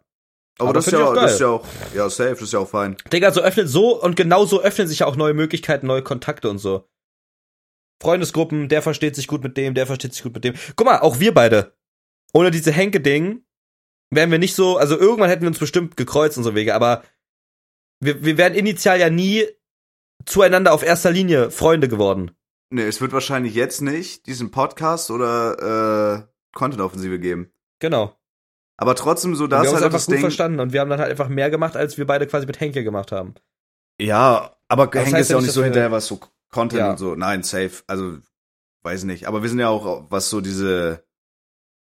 [0.58, 2.60] Aber, Aber das, ist ja, auch das ist ja auch, ja, safe, das ist ja
[2.60, 2.96] auch fein.
[3.12, 6.48] Digga, so öffnet so und genau so öffnen sich ja auch neue Möglichkeiten, neue Kontakte
[6.48, 6.88] und so.
[8.02, 10.54] Freundesgruppen, der versteht sich gut mit dem, der versteht sich gut mit dem.
[10.76, 11.74] Guck mal, auch wir beide.
[12.32, 13.44] Ohne diese Henke-Ding
[14.10, 17.02] wären wir nicht so, also irgendwann hätten wir uns bestimmt gekreuzt und so Wege, aber
[18.00, 19.46] wir, wir wären initial ja nie
[20.24, 22.30] zueinander auf erster Linie Freunde geworden.
[22.70, 27.52] Nee, es wird wahrscheinlich jetzt nicht diesen Podcast oder äh, Content-Offensive geben.
[27.78, 28.16] Genau.
[28.78, 30.20] Aber trotzdem so, da ist halt einfach das gut Ding.
[30.20, 32.84] verstanden und wir haben dann halt einfach mehr gemacht, als wir beide quasi mit Henke
[32.84, 33.34] gemacht haben.
[34.00, 36.20] Ja, aber das Henke ist ja auch nicht, so hinterher, was so
[36.52, 36.90] Content Ja.
[36.90, 37.14] und so.
[37.14, 37.82] Nein, safe.
[37.86, 38.18] Also,
[38.84, 39.26] weiß nicht.
[39.28, 41.02] Aber wir sind ja auch, was so diese,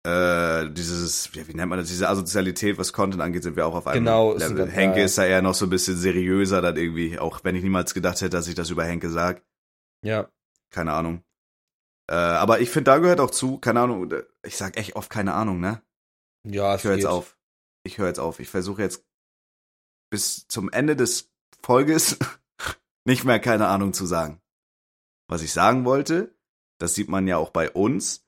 [0.06, 3.74] äh, dieses, ja, wie nennt man das, diese Asozialität, was Content angeht, sind wir auch
[3.74, 4.56] auf einem Genau, ist Level.
[4.64, 7.62] ganz- Henke ist da eher noch so ein bisschen seriöser dann irgendwie, auch wenn ich
[7.62, 9.42] niemals gedacht hätte, dass ich das über Henke sag.
[10.02, 10.28] Ja.
[10.70, 11.22] Keine Ahnung.
[12.10, 14.10] Äh, aber ich finde, da gehört auch zu, keine Ahnung,
[14.42, 15.82] ich sag echt oft keine Ahnung, ne?
[16.44, 17.38] Ja, Ich höre jetzt auf.
[17.84, 18.40] Ich höre jetzt auf.
[18.40, 19.04] Ich versuche jetzt
[20.10, 21.30] bis zum Ende des
[21.62, 22.18] Folges
[23.04, 24.40] nicht mehr keine Ahnung zu sagen.
[25.28, 26.36] Was ich sagen wollte,
[26.78, 28.26] das sieht man ja auch bei uns.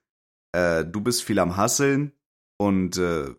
[0.52, 2.12] Äh, du bist viel am Hasseln
[2.58, 3.34] und äh,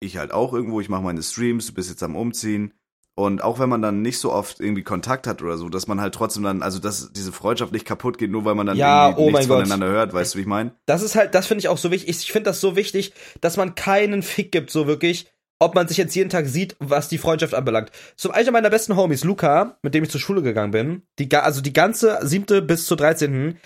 [0.00, 0.80] ich halt auch irgendwo.
[0.80, 2.74] Ich mache meine Streams, du bist jetzt am Umziehen.
[3.16, 6.00] Und auch wenn man dann nicht so oft irgendwie Kontakt hat oder so, dass man
[6.00, 9.10] halt trotzdem dann, also dass diese Freundschaft nicht kaputt geht, nur weil man dann Ja,
[9.10, 9.56] irgendwie oh nichts mein Gott.
[9.68, 10.72] voneinander hört, weißt du, wie ich meine?
[10.86, 12.08] Das ist halt, das finde ich auch so wichtig.
[12.08, 15.96] Ich finde das so wichtig, dass man keinen Fick gibt, so wirklich, ob man sich
[15.96, 17.92] jetzt jeden Tag sieht, was die Freundschaft anbelangt.
[18.16, 21.60] Zum einer meiner besten Homies, Luca, mit dem ich zur Schule gegangen bin, die, also
[21.60, 23.58] die ganze siebte bis zur dreizehnten,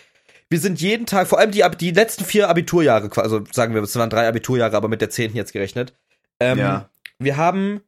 [0.51, 3.97] wir sind jeden Tag, vor allem die, die letzten vier Abiturjahre, also sagen wir, es
[3.97, 5.95] waren drei Abiturjahre, aber mit der zehnten jetzt gerechnet.
[6.39, 6.91] Ähm, Ja.
[7.19, 7.81] Wir haben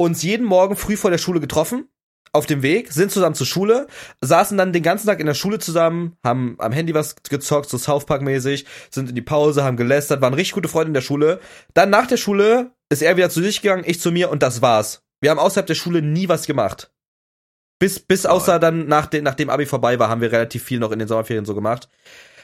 [0.00, 1.88] uns jeden Morgen früh vor der Schule getroffen,
[2.32, 3.86] auf dem Weg, sind zusammen zur Schule,
[4.22, 7.76] saßen dann den ganzen Tag in der Schule zusammen, haben am Handy was gezockt, so
[7.76, 11.00] South Park mäßig, sind in die Pause, haben gelästert, waren richtig gute Freunde in der
[11.00, 11.40] Schule.
[11.74, 14.62] Dann nach der Schule ist er wieder zu sich gegangen, ich zu mir und das
[14.62, 15.02] war's.
[15.20, 16.92] Wir haben außerhalb der Schule nie was gemacht.
[17.78, 20.92] Bis, bis außer dann nach dem, nachdem Abi vorbei war, haben wir relativ viel noch
[20.92, 21.88] in den Sommerferien so gemacht.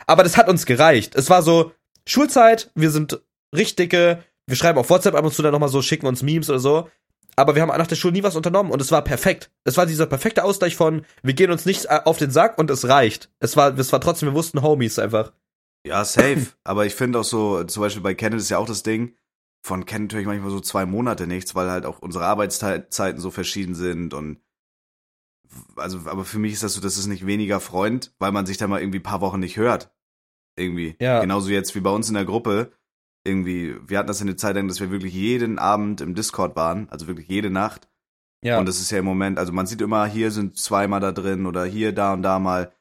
[0.06, 1.14] Aber das hat uns gereicht.
[1.14, 1.72] Es war so
[2.06, 3.22] Schulzeit, wir sind
[3.54, 6.50] richtig dicke, wir schreiben auf WhatsApp ab und zu dann nochmal so, schicken uns Memes
[6.50, 6.90] oder so.
[7.36, 9.50] Aber wir haben nach der Schule nie was unternommen und es war perfekt.
[9.64, 12.70] Es war dieser perfekte Ausgleich von, wir gehen uns nicht äh, auf den Sack und
[12.70, 13.30] es reicht.
[13.40, 15.32] Es war, es war trotzdem, wir wussten Homies einfach.
[15.86, 16.46] Ja, safe.
[16.64, 19.14] Aber ich finde auch so, zum Beispiel bei Kenneth ist ja auch das Ding,
[19.62, 23.30] von Kenneth höre ich manchmal so zwei Monate nichts, weil halt auch unsere Arbeitszeiten so
[23.30, 24.38] verschieden sind und
[25.76, 28.56] also, aber für mich ist das so, das ist nicht weniger Freund, weil man sich
[28.56, 29.90] da mal irgendwie ein paar Wochen nicht hört.
[30.56, 30.96] Irgendwie.
[31.00, 31.20] Ja.
[31.20, 32.72] Genauso jetzt wie bei uns in der Gruppe.
[33.26, 36.56] Irgendwie, wir hatten das in der Zeit lang, dass wir wirklich jeden Abend im Discord
[36.56, 37.88] waren, also wirklich jede Nacht.
[38.42, 38.58] Ja.
[38.58, 41.46] Und das ist ja im Moment, also man sieht immer, hier sind zweimal da drin
[41.46, 42.72] oder hier, da und da mal.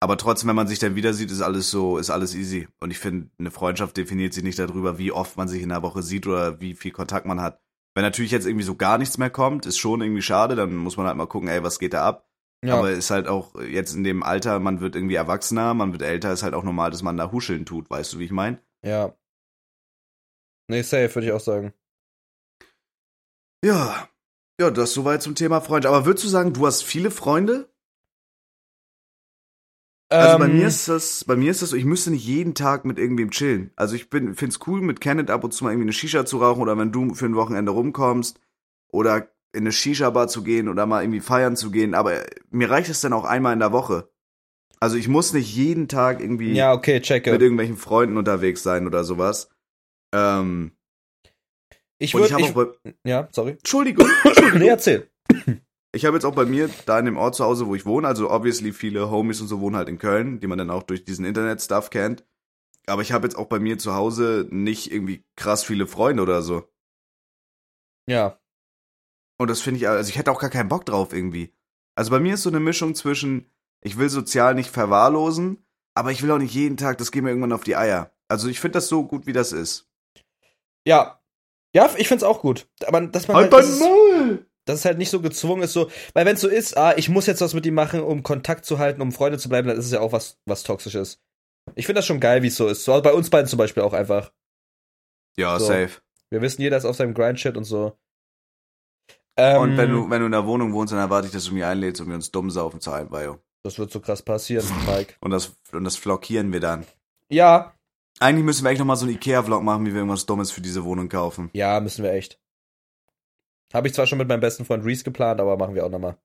[0.00, 2.68] Aber trotzdem, wenn man sich dann wieder sieht, ist alles so, ist alles easy.
[2.80, 5.82] Und ich finde, eine Freundschaft definiert sich nicht darüber, wie oft man sich in der
[5.82, 7.60] Woche sieht oder wie viel Kontakt man hat.
[7.94, 10.96] Wenn natürlich jetzt irgendwie so gar nichts mehr kommt, ist schon irgendwie schade, dann muss
[10.96, 12.26] man halt mal gucken, ey, was geht da ab?
[12.64, 12.76] ja.
[12.76, 16.32] Aber ist halt auch jetzt in dem Alter, man wird irgendwie erwachsener, man wird älter,
[16.32, 18.58] ist halt auch normal, dass man da huscheln tut, weißt du, wie ich meine?
[18.82, 19.14] ja.
[20.68, 21.72] Nee, safe, würde ich auch sagen.
[23.64, 24.08] Ja.
[24.60, 25.94] Ja, das soweit zum Thema Freundschaft.
[25.94, 27.68] Aber würdest du sagen, du hast viele Freunde?
[30.08, 32.54] Also bei Ähm, mir ist das, bei mir ist das so, ich müsste nicht jeden
[32.54, 33.72] Tag mit irgendwem chillen.
[33.76, 36.38] Also ich bin, find's cool, mit Kenneth ab und zu mal irgendwie eine Shisha zu
[36.38, 38.40] rauchen oder wenn du für ein Wochenende rumkommst
[38.88, 42.88] oder in eine Shisha-Bar zu gehen oder mal irgendwie feiern zu gehen, aber mir reicht
[42.88, 44.08] es dann auch einmal in der Woche.
[44.78, 49.02] Also ich muss nicht jeden Tag irgendwie Ja, okay, mit irgendwelchen Freunden unterwegs sein oder
[49.02, 49.48] sowas.
[50.16, 50.72] Ähm,
[51.98, 52.66] Ich würde, ich, bei,
[53.04, 53.52] ja, sorry.
[53.52, 54.08] Entschuldigung,
[54.54, 55.10] Nee, erzähl.
[55.92, 58.06] Ich habe jetzt auch bei mir da in dem Ort zu Hause, wo ich wohne,
[58.06, 61.04] also obviously viele Homies und so wohnen halt in Köln, die man dann auch durch
[61.04, 62.24] diesen Internet-Stuff kennt.
[62.86, 66.42] Aber ich habe jetzt auch bei mir zu Hause nicht irgendwie krass viele Freunde oder
[66.42, 66.68] so.
[68.08, 68.38] Ja.
[69.38, 71.52] Und das finde ich, also ich hätte auch gar keinen Bock drauf irgendwie.
[71.94, 73.50] Also bei mir ist so eine Mischung zwischen,
[73.82, 75.64] ich will sozial nicht verwahrlosen,
[75.94, 78.12] aber ich will auch nicht jeden Tag, das geht mir irgendwann auf die Eier.
[78.28, 79.88] Also ich finde das so gut, wie das ist.
[80.86, 81.20] Ja.
[81.74, 82.66] Ja, ich find's auch gut.
[82.86, 84.46] Aber dass man halt, Halt das, ist, Maul!
[84.64, 87.08] dass es halt nicht so gezwungen ist, so, weil wenn es so ist, ah, ich
[87.08, 89.76] muss jetzt was mit ihm machen, um Kontakt zu halten, um Freunde zu bleiben, dann
[89.76, 91.20] ist es ja auch was, was Toxisches.
[91.74, 92.84] Ich finde das schon geil, wie es so ist.
[92.84, 94.32] So, bei uns beiden zum Beispiel auch einfach.
[95.36, 95.66] Ja, So.
[95.66, 96.00] safe.
[96.30, 97.96] Wir wissen, jeder ist auf seinem Grind-Shit und so.
[99.36, 101.52] Ähm, Und wenn du, wenn du in der Wohnung wohnst, dann erwarte ich, dass du
[101.54, 103.38] mich einlädst und wir uns dumm saufen zu Einweihung.
[103.64, 105.14] Das wird so krass passieren, Mike.
[105.20, 106.86] Und das, und das flockieren wir dann.
[107.30, 107.74] Ja,
[108.18, 110.84] Eigentlich müssen wir echt nochmal so einen Ikea-Vlog machen, wie wir irgendwas Dummes für diese
[110.84, 111.50] Wohnung kaufen.
[111.52, 112.40] ja, müssen wir echt.
[113.74, 116.16] Habe ich zwar schon mit meinem besten Freund Reese geplant, aber machen wir auch nochmal.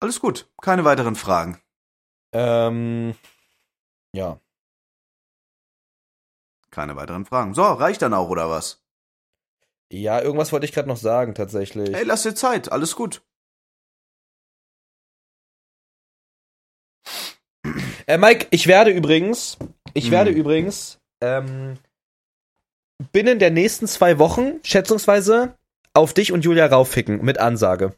[0.00, 0.50] Alles gut.
[0.60, 1.60] Keine weiteren Fragen.
[2.32, 3.14] Ähm,
[4.12, 4.40] ja.
[6.70, 7.54] Keine weiteren Fragen.
[7.54, 8.84] So, reicht dann auch, oder was?
[9.90, 11.94] Ja, irgendwas wollte ich gerade noch sagen, tatsächlich.
[11.94, 13.22] Ey, lass dir Zeit, alles gut.
[18.06, 19.56] Äh, Mike, ich werde übrigens,
[19.96, 20.10] ich Hm.
[20.12, 21.78] werde übrigens, ähm,
[23.12, 25.54] binnen der nächsten zwei Wochen, schätzungsweise,
[25.94, 27.94] auf dich und Julia raufficken, mit Ansage.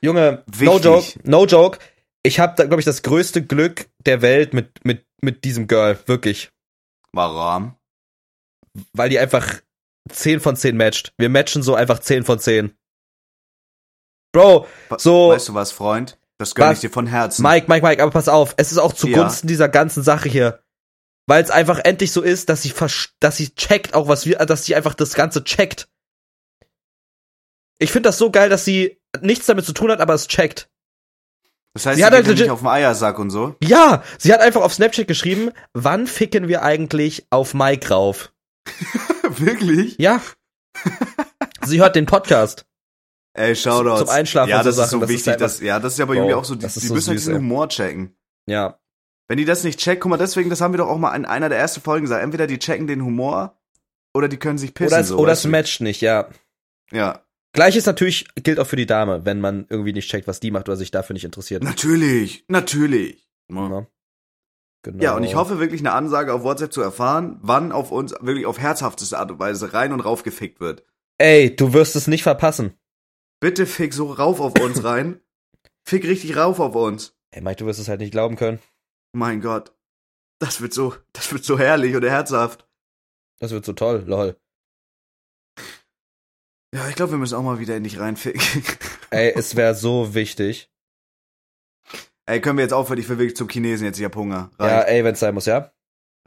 [0.00, 0.84] Junge, no Wichtig.
[0.84, 1.78] joke, no joke.
[2.22, 5.98] Ich habe da, glaube ich, das größte Glück der Welt mit, mit, mit diesem Girl,
[6.06, 6.50] wirklich.
[7.12, 7.74] Warum?
[8.92, 9.60] Weil die einfach
[10.10, 11.12] 10 von 10 matcht.
[11.18, 12.74] Wir matchen so einfach 10 von 10.
[14.32, 14.66] Bro,
[14.98, 16.18] so, Weißt du was, Freund?
[16.38, 16.78] Das gönn Was?
[16.78, 17.42] ich dir von Herzen.
[17.42, 20.63] Mike, Mike, Mike, aber pass auf, es ist auch zugunsten dieser ganzen Sache hier.
[21.26, 22.72] Weil es einfach endlich so ist, dass sie
[23.20, 25.88] dass sie checkt auch was wir, dass sie einfach das Ganze checkt.
[27.78, 30.68] Ich finde das so geil, dass sie nichts damit zu tun hat, aber es checkt.
[31.74, 33.56] das heißt, sie sie hat halt legit- nicht auf dem Eiersack und so.
[33.62, 38.32] Ja, sie hat einfach auf Snapchat geschrieben, wann ficken wir eigentlich auf Mike rauf?
[39.38, 39.96] Wirklich?
[39.98, 40.20] Ja.
[41.64, 42.66] sie hört den Podcast.
[43.36, 44.00] Ey, Shoutouts.
[44.00, 45.32] Zum Einschlafen Ja, und so das ist Sachen, so das ist wichtig.
[45.32, 46.54] einfach- dass, ja, das ist bei Bro, Julia auch so.
[46.54, 47.40] Die, das ist die so müssen halt süß, diesen ey.
[47.40, 48.16] Humor checken.
[48.46, 48.78] Ja.
[49.28, 51.24] Wenn die das nicht checken, guck mal, deswegen, das haben wir doch auch mal in
[51.24, 52.22] einer der ersten Folgen gesagt.
[52.22, 53.58] Entweder die checken den Humor
[54.12, 54.92] oder die können sich pissen.
[54.92, 56.28] Oder es, so, oder es matcht nicht, ja.
[56.92, 60.50] Ja, Gleiches natürlich gilt auch für die Dame, wenn man irgendwie nicht checkt, was die
[60.50, 61.62] macht oder sich dafür nicht interessiert.
[61.62, 63.28] natürlich, natürlich.
[63.50, 63.68] Ja.
[63.70, 63.86] Ja.
[64.82, 65.02] Genau.
[65.02, 68.44] Ja, und ich hoffe wirklich eine Ansage auf WhatsApp zu erfahren, wann auf uns wirklich
[68.44, 70.84] auf herzhafteste Art und Weise rein und rauf gefickt wird.
[71.16, 72.74] Ey, du wirst es nicht verpassen.
[73.40, 75.20] Bitte fick so rauf auf uns rein.
[75.86, 77.14] Fick richtig rauf auf uns.
[77.30, 78.58] Ey, Mike, du wirst es halt nicht glauben können.
[79.14, 79.72] Mein Gott.
[80.40, 82.68] Das wird so, das wird so herrlich und herzhaft.
[83.38, 84.36] Das wird so toll, lol.
[86.74, 88.42] Ja, ich glaube, wir müssen auch mal wieder in dich reinficken.
[89.10, 90.68] Ey, es wäre so wichtig.
[92.26, 92.98] Ey, können wir jetzt aufhören?
[92.98, 93.98] Ich will wirklich zum Chinesen jetzt.
[93.98, 94.50] Ich hab Hunger.
[94.58, 94.88] Ja, Reicht.
[94.88, 95.72] ey, wenn's sein muss, ja?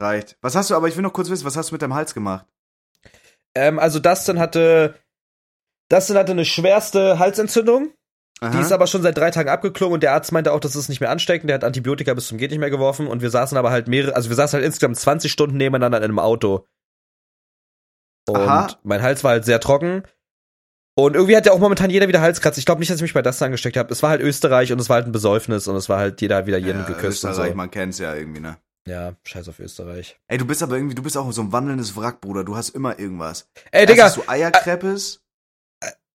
[0.00, 0.38] Reicht.
[0.40, 2.14] Was hast du, aber ich will noch kurz wissen, was hast du mit deinem Hals
[2.14, 2.46] gemacht?
[3.54, 4.98] Ähm, also Dustin hatte,
[5.90, 7.92] Dustin hatte eine schwerste Halsentzündung.
[8.40, 8.50] Aha.
[8.50, 10.88] Die ist aber schon seit drei Tagen abgeklungen und der Arzt meinte auch, das ist
[10.88, 11.48] nicht mehr ansteckend.
[11.48, 14.14] Der hat Antibiotika bis zum geht nicht mehr geworfen und wir saßen aber halt mehrere,
[14.14, 16.66] also wir saßen halt insgesamt 20 Stunden nebeneinander in einem Auto.
[18.28, 18.68] Und Aha.
[18.84, 20.02] mein Hals war halt sehr trocken.
[20.94, 22.58] Und irgendwie hat ja auch momentan jeder wieder Halskratz.
[22.58, 23.92] Ich glaube nicht, dass ich mich bei Dustin angesteckt habe.
[23.92, 26.36] Es war halt Österreich und es war halt ein Besäufnis und es war halt jeder
[26.36, 27.56] hat wieder jeden ja, geküsst und Österreich, so.
[27.56, 28.56] man kennt's ja irgendwie, ne?
[28.88, 30.18] Ja, scheiß auf Österreich.
[30.28, 32.42] Ey, du bist aber irgendwie, du bist auch so ein wandelndes Wrack, Bruder.
[32.42, 33.48] Du hast immer irgendwas.
[33.70, 35.20] Ey, Erst Digga, hast du Eierkreppes.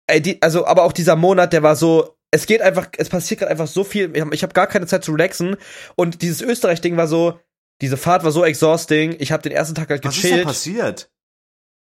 [0.07, 3.39] Ey, die, also, aber auch dieser Monat, der war so, es geht einfach, es passiert
[3.39, 4.15] gerade einfach so viel.
[4.15, 5.55] Ich habe hab gar keine Zeit zu relaxen.
[5.95, 7.39] Und dieses Österreich-Ding war so,
[7.81, 9.15] diese Fahrt war so exhausting.
[9.19, 10.47] Ich habe den ersten Tag halt Was ist da gechillt.
[10.47, 11.11] passiert?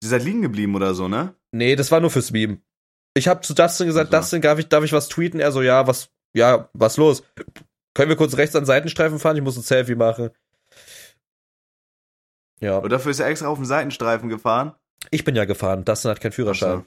[0.02, 1.34] Sie seid liegen geblieben oder so, ne?
[1.52, 2.58] Nee, das war nur fürs Meme.
[3.14, 4.22] Ich habe zu Dustin gesagt, Also.
[4.22, 5.38] Dustin, darf ich, darf ich was tweeten?
[5.38, 7.22] Er so, ja, was, ja, was los?
[7.94, 9.36] Können wir kurz rechts an den Seitenstreifen fahren?
[9.36, 10.30] Ich muss ein Selfie machen.
[12.60, 14.74] Ja, Und dafür ist er extra auf den Seitenstreifen gefahren.
[15.10, 15.84] ich bin ja gefahren.
[15.84, 16.86] Dustin hat keinen Führerschein.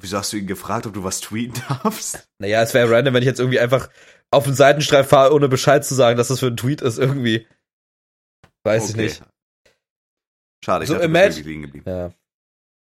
[0.00, 2.28] Wieso hast du ihn gefragt, ob du was tweeten darfst?
[2.38, 3.90] Naja, es wäre random, wenn ich jetzt irgendwie einfach
[4.30, 7.46] auf den Seitenstreifen fahre, ohne Bescheid zu sagen, dass das für ein Tweet ist, irgendwie.
[8.64, 9.02] Weiß ich Okay.
[9.04, 9.22] nicht.
[10.64, 11.88] Schade, ich So, dachte, du liegen geblieben.
[11.88, 12.12] Ja.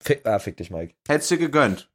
[0.03, 0.95] Fick, ah, fick dich, Mike.
[1.07, 1.89] Hättest du gegönnt.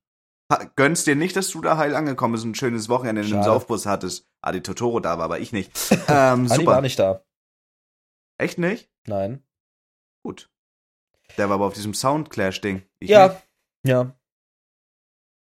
[0.74, 3.34] Gönnst dir nicht, dass du da heil angekommen bist und ein schönes Wochenende in einem
[3.34, 3.44] Schade.
[3.44, 4.26] Saufbus hattest.
[4.42, 5.70] Ah, die Totoro da war, aber ich nicht.
[6.08, 6.66] Ähm, super.
[6.66, 7.24] war nicht da.
[8.38, 8.90] Echt nicht?
[9.06, 9.44] Nein.
[10.24, 10.50] Gut.
[11.38, 12.82] Der war aber auf diesem Soundclash-Ding.
[12.98, 13.28] Ich ja.
[13.28, 13.42] nicht.
[13.86, 14.16] Ja.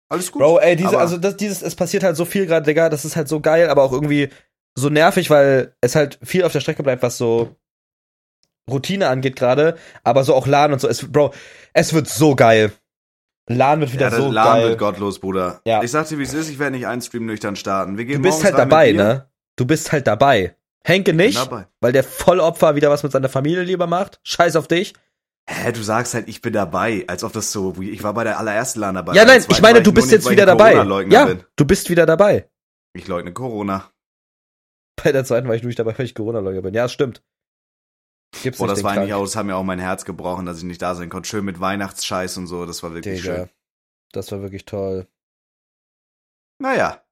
[0.09, 0.43] Alles gut.
[0.43, 3.05] Bro, ey, diese, aber- also das, dieses, es passiert halt so viel gerade, Digga, das
[3.05, 4.29] ist halt so geil, aber auch irgendwie
[4.77, 7.57] so nervig, weil es halt viel auf der Strecke bleibt, was so
[8.71, 10.89] Routine angeht gerade, aber so auch LAN und so.
[10.89, 11.33] Es, Bro,
[11.73, 12.73] es wird so geil.
[13.49, 14.69] LAN wird wieder ja, so LAN geil.
[14.71, 15.61] wird gottlos, Bruder.
[15.65, 15.83] Ja.
[15.83, 17.97] Ich sag dir, wie es ist, ich werde nicht einen Stream nüchtern starten.
[17.97, 19.31] Wir gehen du bist halt dabei, ne?
[19.57, 20.57] Du bist halt dabei.
[20.85, 21.67] Henke nicht, dabei.
[21.81, 24.21] weil der Vollopfer wieder was mit seiner Familie lieber macht.
[24.23, 24.95] Scheiß auf dich.
[25.49, 28.39] Hä, du sagst halt, ich bin dabei, als ob das so, ich war bei der
[28.39, 29.15] allerersten LAN dabei.
[29.15, 30.75] ja, nein, ich meine, du nur bist jetzt ich wieder dabei.
[31.09, 31.45] Ja, bin.
[31.55, 32.51] du bist wieder dabei.
[32.95, 33.93] Ich leugne Corona.
[35.03, 36.75] Bei der zweiten war ich nicht dabei, weil ich Corona-Leugner bin.
[36.75, 37.23] Ja, stimmt.
[38.43, 40.59] Gibt's Boah, nicht das war eigentlich auch, das hat mir auch mein Herz gebrochen, dass
[40.59, 41.29] ich nicht da sein konnte.
[41.29, 43.37] Schön mit Weihnachtsscheiß und so, das war wirklich Digga.
[43.37, 43.51] schön.
[44.13, 45.07] Das war wirklich toll.
[46.59, 47.03] Naja.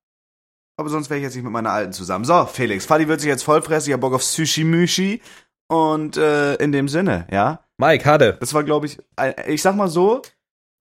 [0.76, 2.24] Aber sonst wäre ich jetzt nicht mit meiner Alten zusammen.
[2.24, 5.20] So, Felix, Fadi wird sich jetzt vollfressen, ich hab Bock auf Sushi-Mushi.
[5.68, 7.63] Und äh, in dem Sinne, ja.
[7.78, 8.36] Mike, Hade.
[8.40, 8.98] Das war, glaube ich,
[9.46, 10.22] ich sag mal so,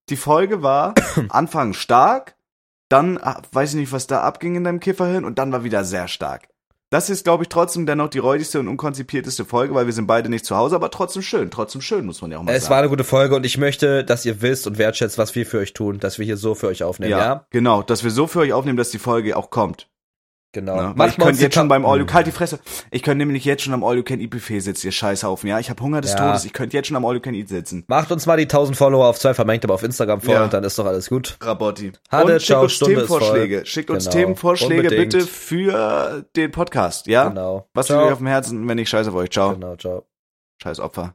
[0.08, 0.94] die Folge war
[1.28, 2.36] Anfang stark,
[2.88, 5.84] dann ah, weiß ich nicht, was da abging in deinem Kifferhirn und dann war wieder
[5.84, 6.48] sehr stark.
[6.90, 10.28] Das ist, glaube ich, trotzdem dennoch die räudigste und unkonzipierteste Folge, weil wir sind beide
[10.28, 12.68] nicht zu Hause, aber trotzdem schön, trotzdem schön, muss man ja auch mal Es war
[12.68, 12.78] sagen.
[12.80, 15.72] eine gute Folge und ich möchte, dass ihr wisst und wertschätzt, was wir für euch
[15.72, 17.46] tun, dass wir hier so für euch aufnehmen, ja?
[17.50, 19.88] Genau, dass wir so für euch aufnehmen, dass die Folge auch kommt.
[20.54, 20.76] Genau.
[20.76, 20.82] Ne?
[20.82, 22.60] Weil Macht ich uns könnte jetzt schon beim All You Halt die Fresse.
[22.90, 25.58] Ich könnte nämlich jetzt schon am All You Can Eat Buffet sitzen, ihr Scheißhaufen, ja.
[25.58, 26.28] Ich habe Hunger des Ja.
[26.28, 26.44] Todes.
[26.44, 27.84] Ich könnte jetzt schon am All You Can Eat sitzen.
[27.88, 30.44] Macht uns mal die 1000 Follower auf zwei vermengt, aber auf Instagram folgen Ja.
[30.44, 31.36] und dann ist doch alles gut.
[31.42, 31.92] Rabotti.
[32.08, 33.66] Hatte, Und schickt uns Stunde Themenvorschläge.
[33.66, 34.16] Schickt uns Genau.
[34.16, 35.12] Themenvorschläge Unbedingt.
[35.12, 37.28] bitte für den Podcast, ja?
[37.28, 37.68] Genau.
[37.74, 37.98] Was Ciao.
[37.98, 39.30] liegt euch auf dem Herzen, wenn ich scheiße auf euch?
[39.30, 39.54] Ciao.
[39.54, 40.06] Genau, ciao.
[40.62, 41.14] Scheiß Opfer.